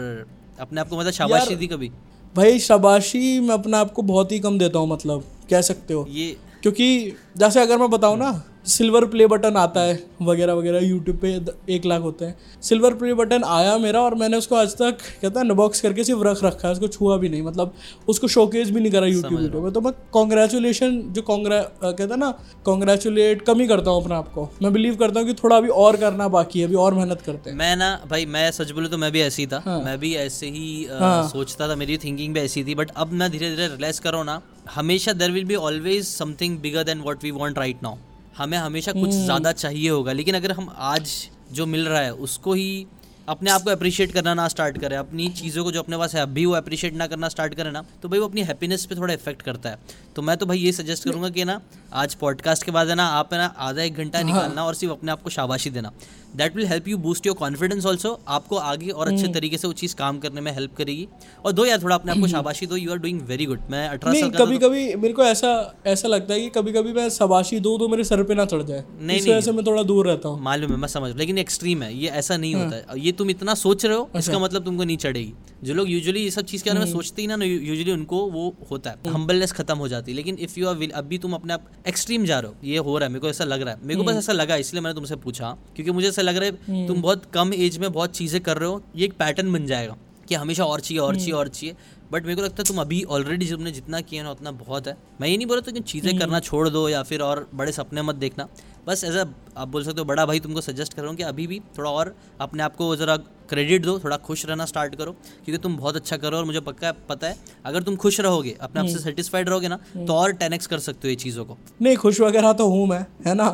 [0.59, 1.89] अपने आप को मतलब शाबाशी दी कभी।
[2.35, 6.05] भाई शाबाशी मैं अपने आप को बहुत ही कम देता हूँ मतलब कह सकते हो।
[6.11, 8.31] ये क्योंकि जैसे अगर मैं बताऊँ ना
[8.67, 11.29] सिल्वर प्ले बटन आता है वगैरह वगैरह यूट्यूब पे
[11.75, 15.39] एक लाख होते हैं। सिल्वर प्ले बटन आया मेरा और मैंने उसको आज तक कहता
[15.39, 17.73] है नबॉक्स करके सिर्फ़ रख रखा है उसको छुआ भी नहीं मतलब
[18.09, 22.19] उसको शोकेस भी नहीं करा यूट्यूब वीडियो में तो मैं कॉन्ग्रेचुलेशन जो कॉन्ग्रे कहता है
[22.19, 22.33] ना
[22.65, 25.69] कॉन्ग्रेचुलेट कम ही करता हूँ अपने आप को। मैं बिलीव करता हूँ कि थोड़ा अभी
[25.85, 28.89] और करना बाकी है अभी और मेहनत करते हैं। मैं ना भाई मैं सच बोलूँ
[28.89, 30.99] तो मैं भी ऐसी था। हाँ। मैं भी ऐसे ही अ,
[31.31, 34.25] सोचता था मेरी थिंकिंग भी ऐसी थी बट अब मैं धीरे धीरे रियलाइज़ कर हूँ
[34.25, 34.41] ना
[34.75, 37.95] हमेशा there will be always something bigger than what we want right now
[38.37, 39.23] हमें हमेशा कुछ hmm.
[39.23, 42.85] ज़्यादा चाहिए होगा लेकिन अगर हम आज जो मिल रहा है उसको ही
[43.27, 46.21] अपने आप को अप्रिशिएट करना ना स्टार्ट करें अपनी चीज़ों को जो अपने पास है
[46.21, 49.13] अभी वो अप्रिशिएट ना करना स्टार्ट करें ना तो भाई वो अपनी हैप्पीनेस पे थोड़ा
[49.13, 49.79] इफ़ेक्ट करता है।
[50.15, 51.61] तो मैं तो भाई ये सजेस्ट करूँगा कि ना
[51.93, 54.93] आज पॉडकास्ट के बाद है ना आप है ना आधा एक घंटा निकालना और सिर्फ़
[54.93, 55.91] अपने आप को शाबाशी देना।
[56.35, 59.73] That will help you boost your confidence also आपको आगे और अच्छे तरीके से वो
[59.73, 61.07] चीज़ काम करने में हेल्प करेगी।
[61.45, 63.87] और दो यार थोड़ा अपने आप को शाबाशी दो you are doing very good मैं
[63.89, 65.51] अठारह साल कभी कभी मेरे को ऐसा
[65.87, 68.63] ऐसा लगता है कि कभी कभी मैं शबाशी दो तो मेरे सर पे ना चढ़
[68.63, 71.37] जाए। नहीं, इस वजह से मैं थोड़ा दूर रहता हूँ। मालूम है मैं समझ लेकिन
[71.37, 74.19] एक्सट्रीम है ये ऐसा नहीं हाँ। होता है। ये तुम इतना सोच रहे हो अच्छा।
[74.19, 77.21] इसका मतलब तुमको नहीं चढ़ेगी। जो लोग यूजुअली ये सब चीज़ के बारे में। सोचते
[77.21, 80.67] ही ना यूजुअली उनको वो होता है हम्बलनेस खत्म हो जाती है। लेकिन इफ़ यू
[80.67, 83.29] आर अभी तुम अपने आप एक्सट्रीम जा रहे हो ये हो रहा है मेरे को
[83.29, 85.91] ऐसा लग रहा है। मेरे को हम्म। बस ऐसा लगा इसलिए मैंने तुमसे पूछा क्योंकि
[85.91, 88.81] मुझे ऐसा लग रहा है तुम बहुत कम एज में बहुत चीज़ें कर रहे हो
[88.95, 89.95] ये एक पैटर्न बन जाएगा
[90.27, 91.75] कि हमेशा और चाहिए और चाहिए और चाहिए।
[92.11, 94.95] बट मेरे को लगता है तुम अभी ऑलरेडी तुमने जितना किया ना उतना बहुत है।
[95.21, 97.71] मैं ये नहीं बोल रहा था कि चीज़ें करना छोड़ दो या फिर और बड़े
[97.71, 98.47] सपने मत देखना।
[98.87, 101.47] बस एज आप बोल सकते हो बड़ा भाई तुमको सजेस्ट कर रहा हूँ कि अभी
[101.47, 103.17] भी थोड़ा और अपने आप को ज़रा
[103.49, 105.11] क्रेडिट दो थोड़ा खुश रहना स्टार्ट करो
[105.45, 108.81] क्योंकि तुम बहुत अच्छा करो और मुझे पक्का पता है अगर तुम खुश रहोगे अपने
[108.81, 111.95] आप से सेटिस्फाइड रहोगे ना तो और टेन कर सकते हो ये चीज़ों को। नहीं
[111.97, 113.49] खुश वगैरह तो हूँ मैं है ना?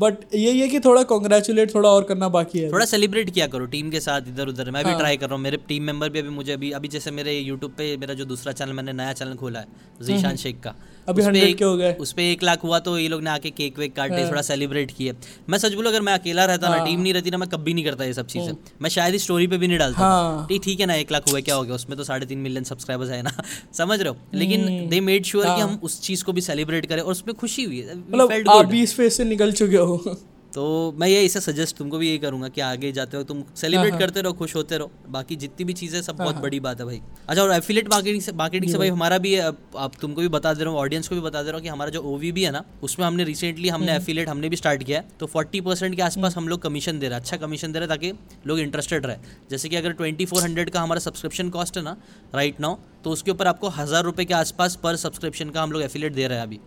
[0.00, 3.66] बट यही है कि थोड़ा कॉन्ग्रेचुलेट थोड़ा और करना बाकी है। थोड़ा सेलिब्रेट किया करो
[3.66, 6.18] टीम के साथ इधर उधर मैं भी ट्राई कर रहा हूँ मेरे टीम मेंबर भी
[6.18, 9.34] अभी मुझे अभी अभी जैसे मेरे यूट्यूब पे मेरा जो दूसरा चैनल मैंने नया चैनल
[9.34, 9.66] खोला है
[10.02, 10.74] जीशान शेख का।
[11.10, 13.08] अभी उस पे 100 एक- के हो गए। उस पर एक लाख हुआ तो ये
[13.08, 15.14] लोग ने आके केक वेक काटे थोड़ा सेलिब्रेट किए।
[15.48, 17.84] मैं सच बोलूँ अगर मैं अकेला रहता ना टीम नहीं रहती ना मैं कभी नहीं
[17.84, 20.86] करता ये सब चीज़ें। मैं शायद ही स्टोरी पे भी नहीं डालता। हाँ। ठीक है
[20.86, 21.74] ना एक लाख हुआ क्या हो गया?
[21.74, 23.42] उसमें तो साढ़े तीन मिलियन सब्सक्राइबर्स है ना।
[23.74, 24.16] समझ रहे हो?
[24.34, 27.64] लेकिन दे मेड श्योर कि हम उस चीज़ को भी सेलिब्रेट करें और उसमें खुशी
[27.64, 30.20] हुई है। मतलब आप भी इस फ़ेज़ से निकल चुके हो।
[30.54, 30.62] तो
[30.98, 34.20] मैं ये इसे सजेस्ट तुमको भी यही करूँगा कि आगे जाते हो तुम सेलिब्रेट करते
[34.20, 37.42] रहो खुश होते रहो। बाकी जितनी भी चीज़ें सब बहुत बड़ी बात है भाई। अच्छा
[37.42, 40.72] और एफिलेट मार्केटिंग से मार्केटिंग से भाई हमारा भी आप तुमको भी बता दे रहा
[40.72, 42.64] हूँ ऑडियंस को भी बता दे रहा हूँ कि हमारा जो ओवी भी है ना
[42.82, 46.36] उसमें हमने रिसेंटली हमने एफिलेट हमने भी स्टार्ट किया है। तो फोर्टी परसेंट के आसपास
[46.36, 48.12] हम लोग कमीशन दे रहे हैं अच्छा कमीशन दे रहे हैं ताकि
[48.46, 49.16] लोग इंटरेस्टेड रहे।
[49.50, 51.96] जैसे कि अगर ट्वेंटी फोर हंड्रेड का हमारा सब्सक्रिप्शन कॉस्ट है ना
[52.34, 55.82] राइट नाउ तो उसके ऊपर आपको हज़ार रुपये के आसपास पर सब्सक्रिप्शन का हम लोग
[55.82, 56.60] एफिलेट दे रहे हैं अभी।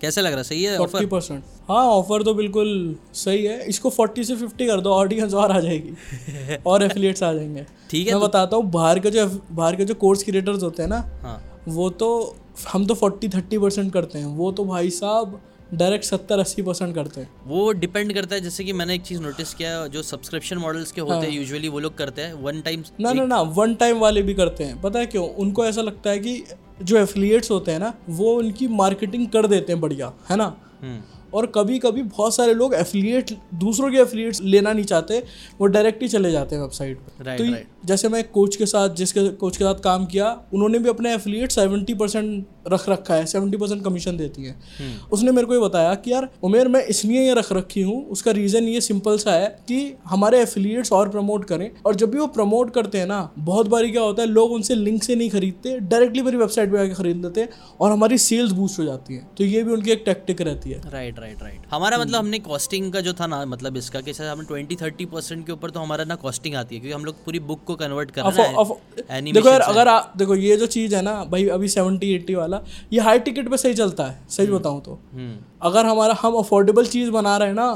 [0.00, 0.44] कैसा लग रहा है?
[0.44, 4.66] सही है फोर्टी ऑफ़र परसेंट। हाँ ऑफ़र तो बिल्कुल सही है। इसको फोर्टी से फिफ्टी
[4.66, 8.26] कर दो ऑडियंस और आ जाएगी। और एफिलिएट्स आ जाएँगे। ठीक है मैं तो...
[8.28, 11.88] बताता हूँ बाहर के जो बाहर के जो कोर्स क्रिएटर्स होते हैं ना हाँ। वो
[11.90, 12.36] तो
[12.72, 15.40] हम तो फोर्टी थर्टी परसेंट करते हैं। वो तो भाई साहब
[15.74, 19.20] डायरेक्ट सत्तर अस्सी परसेंट करते हैं। वो डिपेंड करता है जैसे कि मैंने एक चीज़
[19.20, 22.60] नोटिस किया जो सब्सक्रिप्शन मॉडल्स के होते हाँ। हैं। यूजुअली वो लोग करते हैं वन
[22.60, 25.28] टाइम ना ना ना वन टाइम वाले भी करते हैं। पता है क्यों?
[25.28, 26.42] उनको ऐसा लगता है कि
[26.82, 30.56] जो एफिलिएट्स होते हैं ना वो उनकी मार्केटिंग कर देते हैं बढ़िया है ना?
[30.82, 31.00] हम्म,
[31.34, 35.22] और कभी कभी बहुत सारे लोग एफिलिएट दूसरों के एफिलिएट्स लेना नहीं चाहते
[35.60, 38.94] वो डायरेक्ट ही चले जाते हैं वेबसाइट पर। राइट तो जैसे मैं कोच के साथ
[38.96, 43.26] जिसके कोच के साथ काम किया उन्होंने भी अपने एफिलिएट सेवेंटी परसेंट रख रखा है
[43.26, 46.84] सेवेंटी परसेंट कमीशन देती है। हम्म। उसने मेरे को ये बताया कि यार उमेर मैं
[46.86, 51.08] इसलिए ये रख रखी हूँ उसका रीज़न ये सिंपल सा है कि हमारे एफिलिएट्स और
[51.08, 54.28] प्रमोट करें। और जब भी वो प्रमोट करते हैं ना बहुत बारी क्या होता है
[54.28, 57.48] लोग उनसे लिंक से नहीं खरीदते डायरेक्टली मेरी वेबसाइट पर आके खरीद लेते हैं
[57.80, 60.80] और हमारी सेल्स बूस्ट हो जाती है। तो ये भी उनकी एक टैक्टिक रहती है।
[60.90, 64.44] राइट राइट राइट हमारा मतलब हमने कॉस्टिंग का जो था ना मतलब इसका कि हम
[64.44, 67.38] ट्वेंटी थर्टी परसेंट के ऊपर तो हमारा ना कॉस्टिंग आती है क्योंकि हम लोग पूरी
[67.42, 68.78] बुक को कन्वर्ट कर रहे अफो-
[69.10, 72.34] हैं देखो यार अगर आप देखो ये जो चीज़ है ना भाई अभी सेवेंटी एट्टी
[72.34, 72.60] वाला
[72.92, 75.36] ये हाई टिकट पे सही चलता है सही बताऊँ तो। हम्म।
[75.68, 77.70] अगर हमारा हम अफोर्डेबल चीज़ बना रहे हैं ना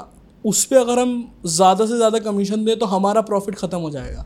[0.45, 1.12] उस पर अगर हम
[1.47, 4.24] ज़्यादा से ज़्यादा कमीशन दें तो हमारा प्रॉफिट ख़त्म हो जाएगा।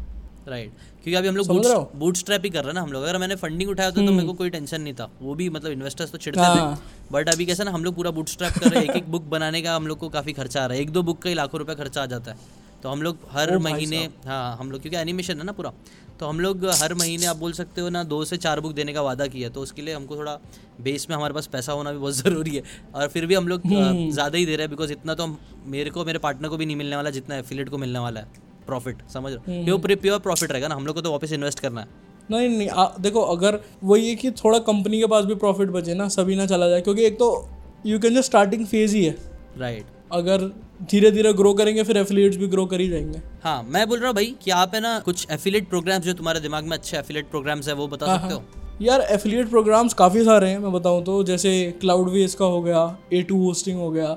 [0.48, 0.70] राइट
[1.02, 1.54] क्योंकि अभी हम लोग हो?
[1.54, 4.04] हम्म। बूट स्ट्रैप ही कर रहे हैं ना हम लोग। अगर मैंने फंडिंग उठाया होता
[4.06, 6.82] तो मेरे को कोई टेंशन नहीं था। वो भी मतलब इन्वेस्टर्स तो चिढ़ते थे। हाँ।
[7.12, 9.22] बट अभी कैसा ना हम लोग पूरा बूट स्ट्रैप कर रहे हैं एक एक बुक
[9.28, 11.34] बनाने का हम लोग को काफ़ी खर्चा आ रहा है। एक दो बुक का ही
[11.34, 12.36] लाखों रुपए खर्चा आ जाता है।
[12.82, 15.72] तो हम लोग हर महीने हाँ हम लोग क्योंकि एनिमेशन है ना पूरा
[16.20, 18.92] तो हम लोग हर महीने आप बोल सकते हो ना दो से चार बुक देने
[18.92, 20.38] का वादा किया तो उसके लिए हमको थोड़ा
[20.80, 22.62] बेस में हमारे पास पैसा होना भी बहुत ज़रूरी है
[22.94, 25.38] और फिर भी हम लोग हम्म। ज़्यादा ही दे रहे हैं बिकॉज़ इतना तो हम
[25.66, 28.46] मेरे को मेरे पार्टनर को भी नहीं मिलने वाला जितना एफिलेट को मिलने वाला है
[28.66, 31.32] प्रॉफिट समझ रहे हम्म। हो प्योर प्योर प्रॉफिट रहेगा ना हम लोग को तो वापस
[31.32, 31.86] इन्वेस्ट करना है।
[32.30, 35.94] नहीं नहीं आ, देखो अगर वही है कि थोड़ा कंपनी के पास भी प्रॉफिट बचे
[35.94, 37.28] ना सभी ना चला जाए क्योंकि एक तो
[37.86, 39.16] यू कैन जो स्टार्टिंग फ़ेज़ ही है।
[39.58, 40.50] राइट अगर
[40.90, 44.08] धीरे धीरे ग्रो करेंगे फिर एफिलिएट्स भी ग्रो कर ही जाएँगे। हाँ मैं बोल रहा
[44.08, 47.30] हूँ भाई कि आप है ना कुछ एफिलेट प्रोग्राम्स जो तुम्हारे दिमाग में अच्छे एफिलेट
[47.30, 48.42] प्रोग्राम्स है वो बता हाँ, सकते हो।
[48.82, 51.50] यार एफिलिएट प्रोग्राम्स काफ़ी सारे हैं मैं बताऊँ तो जैसे
[51.80, 52.82] क्लाउड वेज का हो गया
[53.12, 54.16] ए टू होस्टिंग हो गया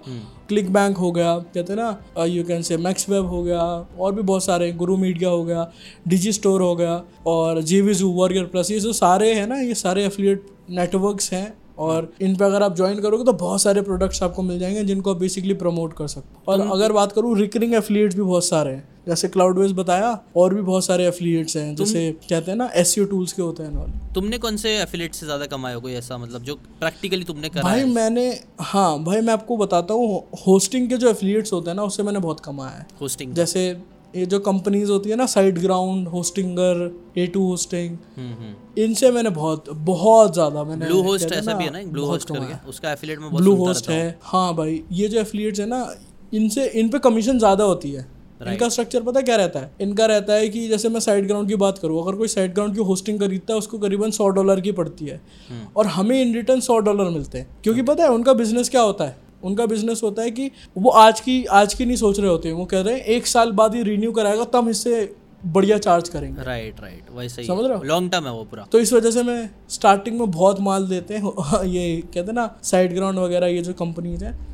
[0.50, 3.62] क्लिक बैंक हो गया कहते हैं ना you can say max web हो गया
[4.00, 5.72] और भी बहुत सारे गुरु मीडिया हो गया
[6.08, 9.56] डिजी स्टोर हो गया और JVZoo warrior plus ये जो सारे हैं ना
[9.56, 13.82] ये सारे एफिलिएट नेटवर्क्स हैं और इन पे अगर आप ज्वाइन करोगे तो बहुत सारे
[13.82, 17.38] प्रोडक्ट्स आपको मिल जाएँगे जिनको आप बेसिकली प्रमोट कर सकते हो। और अगर बात करूँ
[17.38, 21.76] रिकरिंग एफिलिएट्स भी बहुत सारे हैं। जैसे क्लाउडवेज बताया और भी बहुत सारे एफिलिएट्स हैं
[21.76, 25.46] जैसे कहते हैं ना एस टूल्स के होते हैं तुमने कौन से एफिलेट से ज़्यादा
[25.46, 27.86] कमाए हो कोई ऐसा मतलब जो प्रैक्टिकली तुमने करा भाई है?
[27.86, 28.28] मैंने
[28.62, 32.20] हाँ भाई मैं आपको बताता हूँ होस्टिंग के जो एफिलिएट्स होते हैं ना उससे मैंने
[32.20, 33.72] बहुत कमाया है। होस्टिंग जैसे
[34.16, 35.26] ये जो कंपनीज़ होती है ना
[35.60, 37.98] SiteGround Hostinger A two hosting
[38.78, 42.70] इनसे मैंने बहुत बहुत ज़्यादा मैंने ब्लू होस्ट ऐसा भी है ना, ब्लू होस्ट। करके।
[42.70, 45.86] उसका एफिलेट में बहुत ब्लू होस्ट है। हाँ। भाई ये जो एफिलिएट्स है ना
[46.34, 48.06] इनसे इन पे कमीशन ज़्यादा होती है।
[48.42, 49.72] इनका स्ट्रक्चर पता है क्या रहता है?
[49.82, 52.76] इनका रहता है कि जैसे मैं साइड ग्राउंड की बात करूँ अगर कोई साइड ग्राउंड
[52.76, 56.34] की होस्टिंग खरीदता है उसको करीबन सौ डॉलर की पड़ती है। हम्म। और हमें इन
[56.36, 59.16] रिटर्न सौ डॉलर मिलते हैं। क्योंकि पता है उनका बिज़नेस क्या होता है?
[59.44, 62.56] उनका बिज़नेस होता है कि वो आज की आज की नहीं सोच रहे होते हैं
[62.56, 65.16] वो कह रहे हैं एक साल बाद ही रिन्यू कराएगा तब इससे
[65.46, 67.84] बढ़िया चार्ज करेंगे। राइट राइट वैसे ही। समझ रहे हो?
[67.84, 71.14] लॉन्ग टर्म है वो पूरा। तो इस वजह से मैं स्टार्टिंग में बहुत माल देते
[71.14, 74.48] हैं ये कहते हैं ना साइड ग्राउंड वगैरह ये जो कंपनीज़ हैं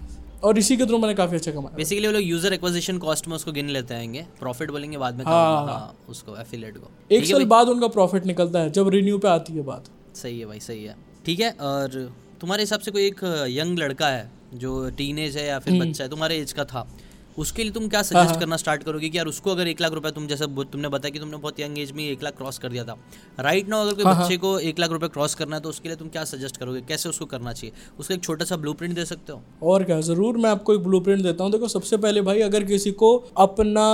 [0.43, 3.35] और इसी के थ्रू मैंने काफ़ी अच्छा कमाया। बेसिकली वो लोग यूज़र एक्विजिशन कॉस्ट में
[3.35, 7.25] उसको गिन लेते हैं प्रॉफिट बोलेंगे बाद में हाँ, कम- हाँ, उसको एफिलेट को। एक
[7.25, 9.85] साल बाद उनका प्रॉफिट निकलता है जब रिन्यू पे आती है बात।
[10.15, 14.07] सही है भाई सही है। ठीक है और तुम्हारे हिसाब से कोई एक यंग लड़का
[14.07, 16.87] है जो टीनेज है या फिर बच्चा है तुम्हारे एज का था
[17.37, 20.11] उसके लिए तुम क्या सजेस्ट करना स्टार्ट करोगे कि यार उसको अगर एक लाख रुपए
[20.11, 22.83] तुम जैसे तुमने बताया कि तुमने बहुत यंग एज में एक लाख क्रॉस कर दिया
[22.83, 22.95] था।
[23.39, 25.97] राइट नाउ अगर कोई बच्चे को एक लाख रुपए क्रॉस करना है तो उसके लिए
[25.97, 26.81] तुम क्या सजेस्ट करोगे?
[26.81, 27.73] कैसे उसको करना चाहिए?
[27.99, 29.41] उसको एक छोटा सा ब्लू दे सकते हो?
[29.63, 32.91] और क्या ज़रूर मैं आपको एक ब्लूप्रिंट देता हूँ। देखो सबसे पहले भाई अगर किसी
[32.93, 33.85] को अपना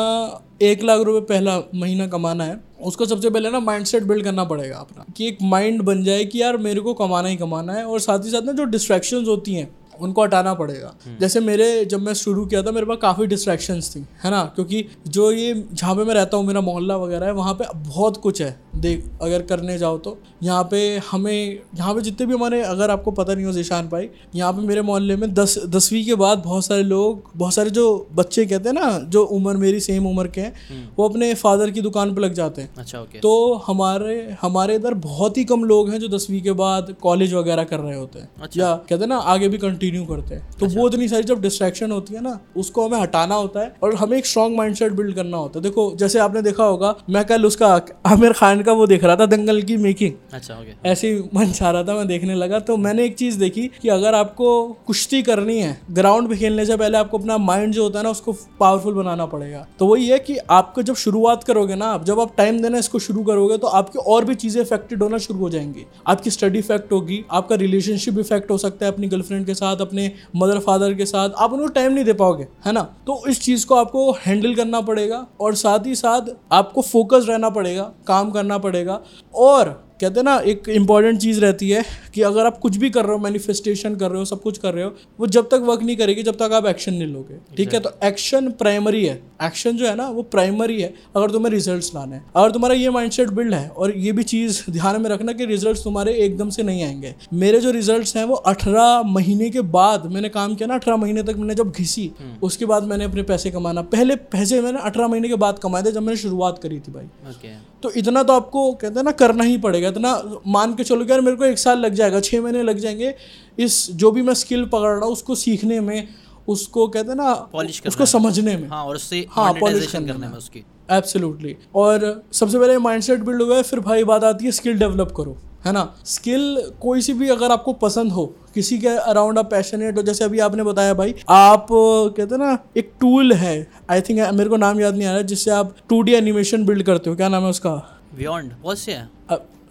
[0.61, 4.77] एक लाख रुपए पहला महीना कमाना है उसको सबसे पहले ना माइंडसेट बिल्ड करना पड़ेगा
[4.77, 7.99] अपना कि एक माइंड बन जाए कि यार मेरे को कमाना ही कमाना है और
[7.99, 12.13] साथ ही साथ ना जो डिस्ट्रैक्शंस होती हैं उनको हटाना पड़ेगा। जैसे मेरे जब मैं
[12.15, 14.43] शुरू किया था मेरे पास काफ़ी डिस्ट्रैक्शंस थी है ना?
[14.55, 18.17] क्योंकि जो ये जहाँ पे मैं रहता हूँ मेरा मोहल्ला वगैरह है वहाँ पे बहुत
[18.17, 20.79] कुछ है। देख अगर करने जाओ तो। यहाँ पे
[21.11, 24.61] हमें यहाँ पे जितने भी हमारे अगर आपको पता नहीं हो जीशान भाई यहाँ पे
[24.63, 28.69] मेरे मोहल्ले में दस दसवीं के बाद बहुत सारे लोग बहुत सारे जो बच्चे कहते
[28.69, 32.21] हैं ना जो उम्र मेरी सेम उम्र के हैं वो अपने फादर की दुकान पर
[32.21, 36.07] लग जाते हैं। अच्छा ओके तो हमारे हमारे इधर बहुत ही कम लोग हैं जो
[36.07, 39.47] दसवीं के बाद कॉलेज वगैरह कर रहे होते हैं। अच्छा। या कहते हैं ना आगे
[39.47, 42.87] भी कंटिन्यू करते हैं। तो अच्छा। वो इतनी सारी जब डिस्ट्रैक्शन होती है ना उसको
[42.87, 46.19] हमें हटाना होता है और हमें एक स्ट्रॉन्ग माइंडसेट बिल्ड करना होता है। देखो जैसे
[46.19, 47.67] आपने देखा होगा मैं कल उसका
[48.07, 51.51] आमिर खान का वो देख रहा था दंगल की मेकिंग अच्छा ओके ऐसे ही मन
[51.51, 55.21] चाह रहा था मैं देखने लगा। तो मैंने एक चीज़ देखी कि अगर आपको कुश्ती
[55.23, 58.33] करनी है ग्राउंड पे खेलने से पहले आपको अपना माइंड जो होता है ना उसको
[58.59, 62.35] पावरफुल बनाना पड़ेगा। तो वही है कि आपको जब शुरुआत करोगे ना आप जब आप
[62.37, 65.85] टाइम देना इसको शुरू करोगे तो आपकी और भी चीज़ें इफेक्टेड होना शुरू हो जाएँगी।
[66.07, 70.11] आपकी स्टडी इफ़ेक्ट होगी आपका रिलेशनशिप इफ़ेक्ट हो सकता है अपनी गर्लफ्रेंड के साथ अपने
[70.35, 72.81] मदर फादर के साथ, आप उनको टाइम नहीं दे पाओगे, है ना?
[72.81, 77.49] तो इस चीज़ को आपको हैंडल करना पड़ेगा और साथ ही साथ आपको फोकस रहना
[77.49, 78.99] पड़ेगा, काम करना पड़ेगा
[79.35, 81.83] और कहते हैं ना एक इंपॉर्टेंट चीज़ रहती है
[82.13, 84.73] कि अगर आप कुछ भी कर रहे हो मैनिफेस्टेशन कर रहे हो सब कुछ कर
[84.73, 87.73] रहे हो वो जब तक वर्क नहीं करेगी जब तक आप एक्शन नहीं लोगे। ठीक
[87.73, 91.91] है तो एक्शन प्राइमरी है। एक्शन जो है ना वो प्राइमरी है अगर तुम्हें रिजल्ट्स
[91.95, 95.31] लाने हैं। अगर तुम्हारा ये माइंडसेट बिल्ड है और ये भी चीज़ ध्यान में रखना
[95.31, 99.61] कि रिज़ल्ट तुम्हारे एकदम से नहीं आएँगे। मेरे जो रिज़ल्ट हैं वो अठारह महीने के
[99.73, 102.11] बाद मैंने काम किया ना अठारह महीने तक मैंने जब घिसी
[102.43, 105.91] उसके बाद मैंने अपने पैसे कमाना। पहले पैसे मैंने अठारह महीने के बाद कमाए थे
[105.91, 109.43] जब मैंने शुरुआत करी थी भाई। ओके तो इतना तो आपको कहते हैं ना करना
[109.43, 110.11] ही पड़ेगा। इतना
[110.47, 113.13] मान के चलो यार मेरे को एक साल लग जाएगा छः महीने लग जाएँगे।
[113.57, 116.07] इस जो भी मैं स्किल पकड़ रहा हूँ उसको सीखने में
[116.47, 120.13] उसको कहते हैं ना पॉलिश करना उसको समझने में। हाँ और उससे हाँ, पॉलिश करने
[120.13, 124.51] में उसकी। एब्सोल्युटली और सबसे पहले माइंडसेट बिल्ड हो गया फिर भाई बात आती है
[124.51, 125.83] स्किल डेवलप करो। है ना?
[126.05, 130.23] स्किल कोई सी भी अगर आपको पसंद हो किसी के अराउंड आप पैशनेट हो जैसे
[130.23, 133.55] अभी आपने बताया भाई आप कहते हैं ना एक टूल है।
[133.91, 136.83] आई थिंक मेरे को नाम याद नहीं आ रहा जिससे आप टू डी एनिमेशन बिल्ड
[136.83, 137.75] करते हो। क्या नाम है उसका?
[138.15, 138.93] बियॉन्ड बहुत से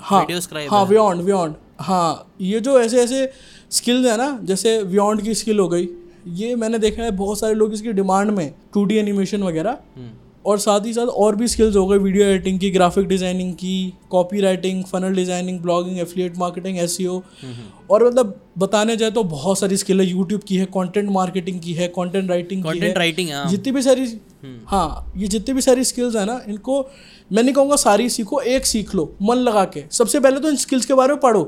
[0.01, 0.25] हाँ।
[0.71, 3.31] हाँ बियॉन्ड बियॉन्ड हाँ ये जो ऐसे ऐसे
[3.71, 5.89] स्किल्स है ना जैसे बियॉन्ड की स्किल हो गई
[6.35, 10.11] ये मैंने देखा है बहुत सारे लोग इसकी डिमांड में टू डी एनिमेशन वगैरह। हम्म,
[10.47, 13.93] और साथ ही साथ और भी स्किल्स हो गए वीडियो एडिटिंग की ग्राफिक डिज़ाइनिंग की
[14.41, 16.99] copywriting funnel designing blogging affiliate marketing S
[17.91, 21.73] और मतलब बताने जाए तो बहुत सारी स्किल है यूट्यूब की है कंटेंट मार्केटिंग की
[21.73, 24.07] है कंटेंट राइटिंग की है। कंटेंट राइटिंग हाँ। जितनी भी सारी
[24.67, 26.81] हाँ ये जितनी भी सारी स्किल्स है ना इनको
[27.33, 30.57] मैं नहीं कहूँगा सारी सीखो एक सीख लो मन लगा के। सबसे पहले तो इन
[30.57, 31.43] स्किल्स के बारे में पढ़ो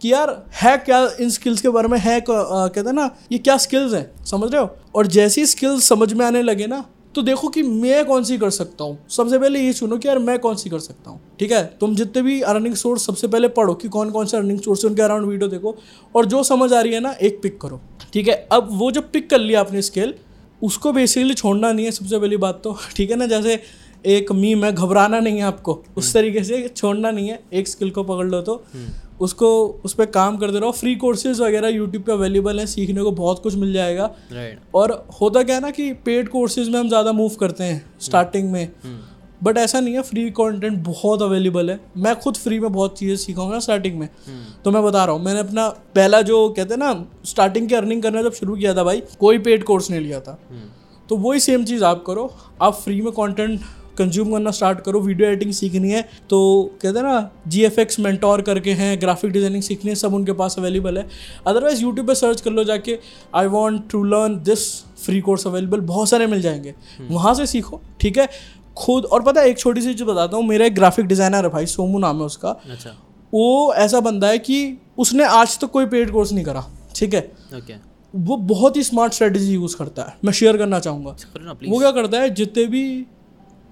[0.00, 3.56] कि यार है क्या इन स्किल्स के बारे में है कहते हैं ना ये क्या
[3.58, 4.76] स्किल्स हैं समझ रहे हो?
[4.94, 6.84] और जैसी स्किल्स समझ में आने लगे ना
[7.16, 10.18] तो देखो कि मैं कौन सी कर सकता हूँ। सबसे पहले ये सुनो कि यार
[10.18, 11.64] मैं कौन सी कर सकता हूँ ठीक है?
[11.80, 14.90] तुम जितने भी अर्निंग सोर्स सबसे पहले पढ़ो कि कौन कौन से अर्निंग सोर्स है
[14.90, 15.76] उनके अराउंड वीडियो देखो
[16.14, 17.80] और जो समझ आ रही है ना एक पिक करो
[18.12, 18.34] ठीक है?
[18.52, 20.14] अब वो जब पिक कर लिया आपने स्केल
[20.62, 23.26] उसको बेसिकली छोड़ना नहीं है सबसे पहली बात तो ठीक है ना?
[23.26, 23.62] जैसे
[24.06, 27.90] एक मीम है घबराना नहीं है आपको उस तरीके से छोड़ना नहीं है एक स्किल
[27.90, 28.64] को पकड़ लो तो।
[29.20, 29.48] उसको
[29.84, 33.42] उस पर काम करते रहो फ्री कोर्सेज वगैरह यूट्यूब पे अवेलेबल हैं सीखने को बहुत
[33.42, 37.12] कुछ मिल जाएगा। राइट और होता क्या है ना कि पेड कोर्सेज में हम ज़्यादा
[37.12, 38.68] मूव करते हैं स्टार्टिंग में।
[39.42, 43.16] बट ऐसा नहीं है फ्री कंटेंट बहुत अवेलेबल है। मैं खुद फ्री में बहुत चीज़ें
[43.16, 44.08] सीखाऊँगा स्टार्टिंग में।
[44.64, 46.92] तो मैं बता रहा हूँ मैंने अपना पहला जो कहते हैं ना
[47.26, 50.38] स्टार्टिंग की अर्निंग करना जब शुरू किया था भाई कोई पेड कोर्स नहीं लिया था।
[51.08, 52.30] तो वही सेम चीज़ आप करो
[52.62, 53.60] आप फ्री में कंटेंट
[53.98, 56.40] कंज्यूम करना स्टार्ट करो वीडियो एडिटिंग सीखनी है। तो
[56.82, 60.32] कहते हैं ना जी एफ़ एक्स मेंटोर करके हैं ग्राफिक डिज़ाइनिंग सीखनी है सब उनके
[60.34, 61.06] पास अवेलेबल है।
[61.46, 62.98] अदरवाइज़ यूट्यूब पे सर्च कर लो जाके
[63.34, 67.80] I want to learn this free course available बहुत सारे मिल जाएँगे। वहाँ से सीखो
[68.00, 68.28] ठीक है?
[68.76, 71.50] खुद और पता है एक छोटी सी चीज़ बताता हूँ मेरा एक ग्राफिक डिज़ाइनर है
[71.50, 72.90] भाई सोमू नाम है उसका। अच्छा।
[73.32, 76.64] वो ऐसा बंदा है कि उसने आज तक कोई पेड कोर्स नहीं करा
[76.96, 77.20] ठीक है?
[77.54, 77.74] ओके।
[78.14, 81.10] वो बहुत ही स्मार्ट स्ट्रेटजी यूज़ करता है मैं शेयर करना चाहूँगा।
[81.68, 82.84] वो क्या करता है जितने भी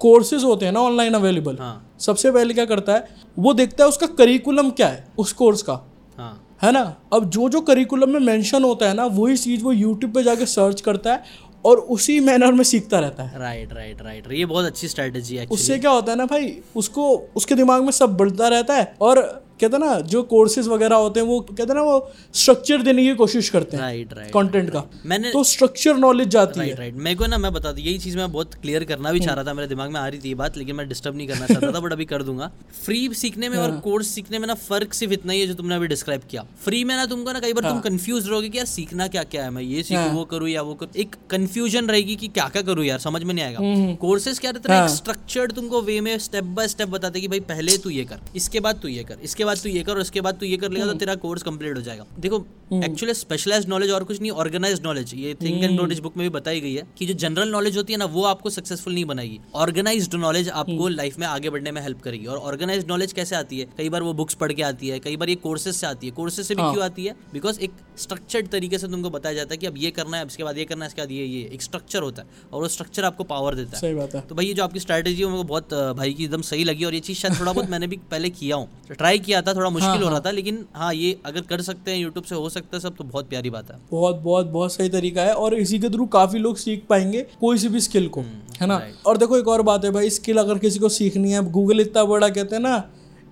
[0.01, 3.89] कोर्सेज होते हैं ना ऑनलाइन अवेलेबल हाँ। सबसे पहले क्या करता है वो देखता है
[3.89, 5.81] उसका करिकुलम क्या है उस कोर्स का।
[6.19, 6.83] हाँ। है ना?
[7.13, 10.47] अब जो जो करिकुलम में मेंशन होता है ना वही चीज़ वो यूट्यूब पे जाके
[10.47, 14.65] सर्च करता है और उसी मैनर में सीखता रहता है। राइट राइट राइट ये बहुत
[14.65, 18.49] अच्छी स्ट्रेटेजी है उससे क्या होता है ना भाई उसको उसके दिमाग में सब बढ़ता
[18.49, 21.83] रहता है और कहते हैं ना जो कोर्सेज वगैरह होते हैं वो कहते हैं ना
[21.83, 26.29] वो स्ट्रक्चर देने की कोशिश करते हैं राइट राइट कंटेंट का। मैंने तो स्ट्रक्चर नॉलेज
[26.29, 28.85] जाती है। राइट राइट मेरे को ना मैं बता दूँ यही चीज़ मैं बहुत क्लियर
[28.85, 30.89] करना भी चाह रहा था मेरे दिमाग में आ रही थी ये बात लेकिन मैं
[30.89, 32.51] डिस्टर्ब नहीं करना चाहता था बट अभी कर दूँगा।
[32.85, 35.75] फ्री सीखने में और कोर्स सीखने में ना फ़र्क सिर्फ़ इतना ही है जो तुमने
[35.75, 38.67] अभी डिस्क्राइब किया। फ्री में ना तुमको ना कई बार तुम कंफ्यूज रहोगे कि यार
[38.67, 42.17] सीखना क्या क्या है मैं ये सीखूं वो करूँ या वो करूँ। एक कंफ्यूजन रहेगी
[42.17, 45.81] कि क्या क्या करूँ यार समझ में नहीं आएगा। कोर्सेज क्या रहता है स्ट्रक्चर्ड तुमको
[45.83, 48.89] वे में स्टेप बाय स्टेप बताते कि भाई पहले तू ये कर इसके बाद तू
[48.89, 51.15] ये कर इसके बाद तू ये कर इसके बाद तू ये कर लेगा तो तेरा
[51.17, 52.45] कोर्स कंप्लीट हो जाएगा। देखो
[52.75, 56.31] एक्चुअली स्पेशलाइज नॉलेज और कुछ नहीं ऑर्गेनाइज नॉलेज ये थिंक एंड नॉलेज बुक में भी
[56.35, 59.41] बताई गई है कि जो जनरल नॉलेज होती है ना वो आपको सक्सेसफुल नहीं बनाएगी।
[59.57, 63.59] ऑर्गेनाइज्ड नॉलेज आपको लाइफ में आगे बढ़ने में हेल्प करेगी। और ऑर्गेनाइज्ड नॉलेज कैसे आती
[63.59, 63.67] है?
[63.79, 66.13] कई बार वो बुक्स पढ़ के आती है कई बार ये कोर्सेज से आती है।
[66.15, 67.15] कोर्सेज से भी क्यों आती है?
[67.33, 70.45] बिकॉज़ एक स्ट्रक्चर्ड तरीके से तुमको बताया जाता है कि अब ये करना है इसके
[70.45, 73.05] बाद ये करना है इसके बाद ये ये एक स्ट्रक्चर होता है और वो स्ट्रक्चर
[73.05, 75.43] आपको पावर देता है। सही बात है। तो भाई ये जो आपकी स्ट्रैटेजी है मेरे
[75.45, 78.31] बहुत भाई की एकदम सही लगी और ये चीज़ शायद थोड़ा बहुत मैंने भी पहले
[78.33, 81.61] किया हूँ। ट्राई किया था थोड़ा मुश्किल हो रहा था लेकिन हाँ ये अगर कर
[81.62, 84.47] सकते हैं यूट्यूब से हो सकता है सब तो बहुत प्यारी बात है। बहुत बहुत
[84.47, 87.80] बहुत सही तरीका है और इसी के थ्रू काफ़ी लोग सीख पाएँगे कोई सी भी
[87.80, 88.20] स्किल को
[88.61, 88.80] है ना?
[89.07, 92.05] और देखो एक और बात है भाई स्किल अगर किसी को सीखनी है गूगल इतना
[92.05, 92.82] बड़ा कहते हैं ना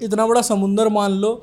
[0.03, 1.35] इतना बड़ा समुंदर मान लो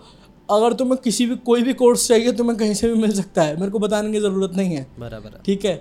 [0.49, 3.55] अगर तुम्हें किसी भी कोई भी कोर्स चाहिए तुम्हें कहीं से भी मिल सकता है
[3.59, 5.73] मेरे को बताने की ज़रूरत नहीं है। बराबर है। ठीक है?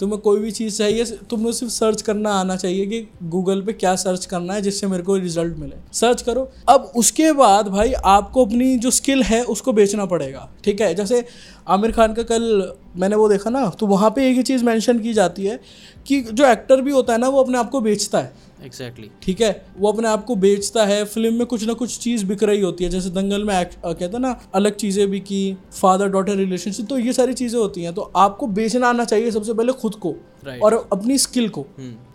[0.00, 3.94] तुम्हें कोई भी चीज़ चाहिए तुम्हें सिर्फ़ सर्च करना आना चाहिए कि गूगल पे क्या
[3.96, 8.44] सर्च करना है जिससे मेरे को रिज़ल्ट मिले। सर्च करो। अब उसके बाद भाई आपको
[8.44, 10.94] अपनी जो स्किल है उसको बेचना पड़ेगा, ठीक है?
[10.94, 11.24] जैसे
[11.68, 14.98] आमिर खान का कल मैंने वो देखा ना तो वहाँ पे एक ही चीज़ मेंशन
[14.98, 15.60] की जाती है
[16.06, 18.32] कि जो एक्टर भी होता है ना, वो अपने आप को बेचता है।
[18.62, 19.24] Exactly exactly.
[19.24, 22.42] ठीक है वो अपने आप को बेचता है फ़िल्म में कुछ ना कुछ चीज़ बिक
[22.42, 25.42] रही होती है जैसे दंगल में कहते हैं ना अलग चीज़ें भी की
[25.72, 29.54] फादर डॉटर रिलेशनशिप तो ये सारी चीज़ें होती हैं तो आपको बेचना आना चाहिए सबसे
[29.54, 30.62] पहले खुद को Right.
[30.62, 31.66] और अपनी स्किल को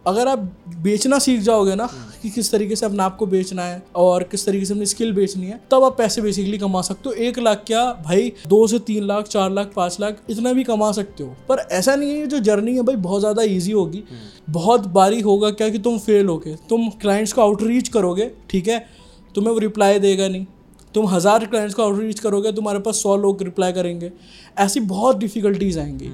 [0.10, 0.40] अगर आप
[0.78, 1.90] बेचना सीख जाओगे ना
[2.22, 5.14] कि किस तरीके से अपने आप को बेचना है और किस तरीके से अपनी स्किल
[5.14, 8.80] बेचनी है तब आप पैसे बेसिकली कमा सकते हो। एक लाख क्या भाई दो से
[8.82, 12.28] तीन लाख चार लाख पाँच लाख इतना भी कमा सकते हो। पर ऐसा नहीं है
[12.28, 14.04] जो जर्नी है भाई बहुत ज़्यादा ईजी होगी।
[14.50, 18.86] बहुत बारी होगा क्या कि तुम फेल होगे। तुम क्लाइंट्स को आउटरीच करोगे ठीक है?
[19.36, 20.46] तुम्हें वो रिप्लाई देगा नहीं।
[20.96, 24.12] तुम हज़ार क्लाइंट्स को आउटरीच करोगे तुम्हारे पास सौ लोग रिप्लाई करेंगे।
[24.58, 26.10] ऐसी बहुत डिफ़िकल्टीज आएँगी।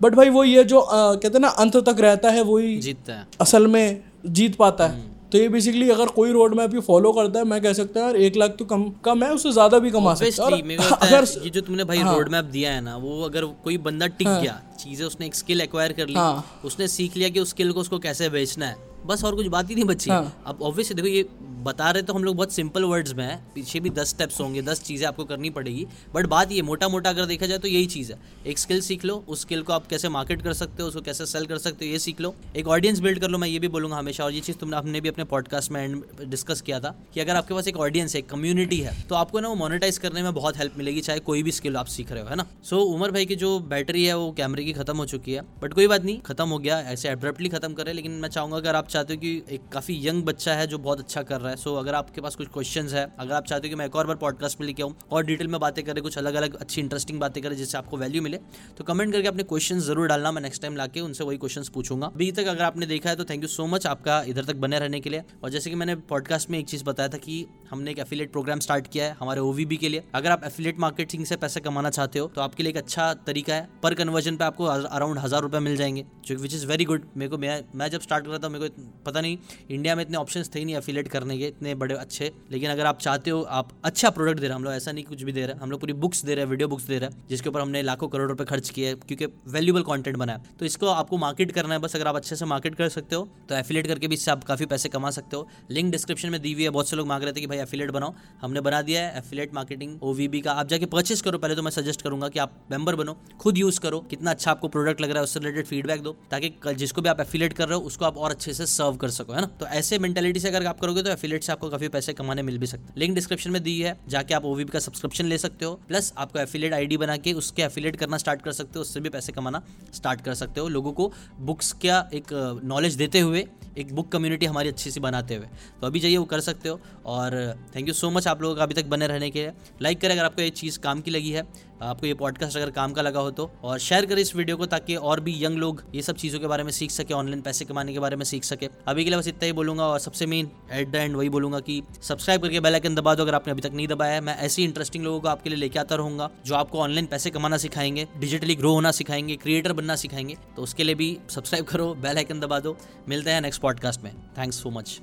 [0.00, 3.12] बट भाई वो ये जो आ, कहते हैं ना अंत तक रहता है वही जीतता
[3.12, 7.12] है। असल में जीत पाता है। तो ये बेसिकली अगर कोई रोड मैप ये फॉलो
[7.12, 9.90] करता है मैं कह सकता हूँ एक लाख तो कम कम है उससे ज़्यादा भी
[9.90, 13.22] कमा सकता है। और अगर ये जो तुमने भाई रोड मैप दिया है ना वो
[13.24, 17.16] अगर कोई बंदा टिक गया चीज़ें उसने एक स्किल एक्वायर कर ली हाँ। उसने सीख
[17.16, 18.76] लिया कि उस स्किल को उसको कैसे बेचना है
[19.08, 21.28] बस और कुछ बात ही नहीं बची। हाँ। अब ऑब्वियसली देखो ये
[21.62, 24.62] बता रहे तो हम लोग बहुत सिंपल वर्ड्स में है। पीछे भी दस स्टेप्स होंगे
[24.62, 27.86] दस चीज़ें आपको करनी पड़ेगी। बट बात ये मोटा मोटा अगर देखा जाए तो यही
[27.86, 30.88] चीज़ है। एक स्किल सीख लो उस स्किल को आप कैसे मार्केट कर सकते हो
[30.88, 33.48] उसको कैसे सेल कर सकते हो ये सीख लो। एक ऑडियंस बिल्ड कर लो मैं
[33.48, 36.60] ये भी बोलूँगा हमेशा और ये चीज़ तुमने हमने भी अपने पॉडकास्ट में एंड डिस्कस
[36.60, 39.54] किया था कि अगर आपके पास एक ऑडियंस है कम्युनिटी है तो आपको ना वो
[39.54, 42.36] मोनिटाइज करने में बहुत हेल्प मिलेगी चाहे कोई भी स्किल आप सीख रहे हो है
[42.36, 42.46] ना?
[42.64, 45.74] सो उमर भाई की जो बैटरी है वो कैमरे की खत्म हो चुकी है। बट
[45.74, 48.88] कोई बात नहीं खत्म हो गया ऐसे एब्रप्टली खत्म करे लेकिन मैं चाहूँगा अगर आप
[48.98, 51.70] चाहते हो कि एक काफ़ी यंग बच्चा है जो बहुत अच्छा कर रहा है। सो
[51.70, 54.06] so, अगर आपके पास कुछ क्वेश्चंस है अगर आप चाहते हो कि मैं एक और
[54.06, 57.20] बार पॉडकास्ट में लेके आऊँ और डिटेल में बातें करें कुछ अलग अलग अच्छी इंटरेस्टिंग
[57.20, 58.38] बातें करें जिससे आपको वैल्यू मिले
[58.78, 62.06] तो कमेंट करके अपने क्वेश्चन ज़रूर डालना। मैं नेक्स्ट टाइम लाके उनसे वही क्वेश्चन पूछूँगा।
[62.08, 64.78] अभी तक अगर आपने देखा है तो थैंक यू सो मच आपका इधर तक बने
[64.78, 67.90] रहने के लिए। और जैसे कि मैंने पॉडकास्ट में एक चीज़ बताया था कि हमने
[67.90, 71.36] एक एफिलेट प्रोग्राम स्टार्ट किया है हमारे ओवीबी के लिए। अगर आप एफिलेट मार्केटिंग से
[71.38, 74.64] पैसे कमाना चाहते हो तो आपके लिए एक अच्छा तरीका है। पर कन्वर्जन पे आपको
[74.64, 78.00] अराउंड हज़ार रुपये मिल जाएँगे जो विच इज़ वेरी गुड मेरे को मैं मैं जब
[78.00, 79.38] स्टार्ट कर रहा था मेरे को पता नहीं
[79.70, 82.86] इंडिया में इतने ऑप्शन थे ही नहीं एफिलेट करने के, इतने बड़े अच्छे। लेकिन अगर
[82.86, 85.32] आप चाहते हो, आप अच्छा प्रोडक्ट दे रहे हैं, हम लोग ऐसा नहीं कुछ भी
[85.32, 87.26] दे रहे हैं, हम लोग पूरी बुक्स दे रहे हैं वीडियो बुक्स दे रहे हैं,
[87.28, 91.18] जिसके ऊपर हमने लाखों करोड़ रुपए खर्च किए क्योंकि वैल्यूबल कॉन्टेंट बनाया तो इसको आपको
[91.18, 94.08] मार्केट करना है, बस अगर आप अच्छे से मार्केट कर सकते हो तो एफिलेट करके
[94.08, 96.88] भी इससे आप काफ़ी पैसे कमा सकते हो। लिंक डिस्क्रिप्शन में दी हुई है, बहुत
[96.88, 100.02] से लोग मांग रहे थे कि भाई एफिलेट बनाओ। हमने बना दिया है एफिलेट मार्केटिंग
[100.02, 103.16] ओवीबी का। आप जाके परचेस करो, पहले तो मैं सजेस्ट करूँगा कि आप मेंबर बनो,
[103.40, 106.74] खुद यूज़ करो, कितना अच्छा आपको प्रोडक्ट लग रहा है, उससे रिलेटेड फीडबैक दो, ताकि
[106.74, 109.32] जिसको भी आप एफिलेट कर रहे हो, उसको आप और अच्छे से सर्व कर सको,
[109.32, 109.46] है ना?
[109.60, 112.58] तो ऐसे मेंटेलिटी से अगर आप करोगे तो एफिलेट से आपको काफ़ी पैसे कमाने मिल
[112.58, 115.64] भी सकते हैं। लिंक डिस्क्रिप्शन में दी है, जाके आप ओवीबी का सब्सक्रिप्शन ले सकते
[115.64, 119.00] हो प्लस आपको एफिलेट आईडी बना के उसके एफिलेट करना स्टार्ट कर सकते हो, उससे
[119.00, 119.62] भी पैसे कमाना
[119.94, 123.46] स्टार्ट कर सकते हो। लोगों को बुक्स का एक नॉलेज देते हुए
[123.78, 125.46] एक बुक कम्युनिटी हमारी अच्छी सी बनाते हुए।
[125.80, 128.62] तो अभी जाइए, वो कर सकते हो। और थैंक यू सो मच आप लोगों का
[128.62, 129.52] अभी तक बने रहने के लिए।
[129.82, 132.92] लाइक करें अगर आपको ये चीज़ काम की लगी है। आपको ये पॉडकास्ट अगर काम
[132.92, 135.82] का लगा हो तो। और शेयर करें इस वीडियो को ताकि और भी यंग लोग
[135.94, 138.44] ये सब चीज़ों के बारे में सीख सके ऑनलाइन पैसे कमाने के बारे में सीख
[138.44, 141.28] सके। अभी के लिए बस इतना ही बोलूँगा और सबसे मेन एट द एंड वही
[141.28, 144.20] बोलूँगा कि सब्सक्राइब करके बेल आइकन दबा दो अगर आपने अभी तक नहीं दबाया है।
[144.20, 147.56] मैं ऐसी इंटरेस्टिंग लोगों को आपके लिए लेके आता रहूँगा, जो आपको ऑनलाइन पैसे कमाना
[147.56, 152.16] सिखाएँगे डिजिटली ग्रो होना सिखाएँगे क्रिएटर बनना सिखाएँगे। तो उसके लिए भी सब्सक्राइब करो बेल
[152.16, 152.76] आइकन दबा दो।
[153.08, 154.12] मिलते हैं नेक्स्ट पॉडकास्ट में.
[154.38, 155.00] Thanks so much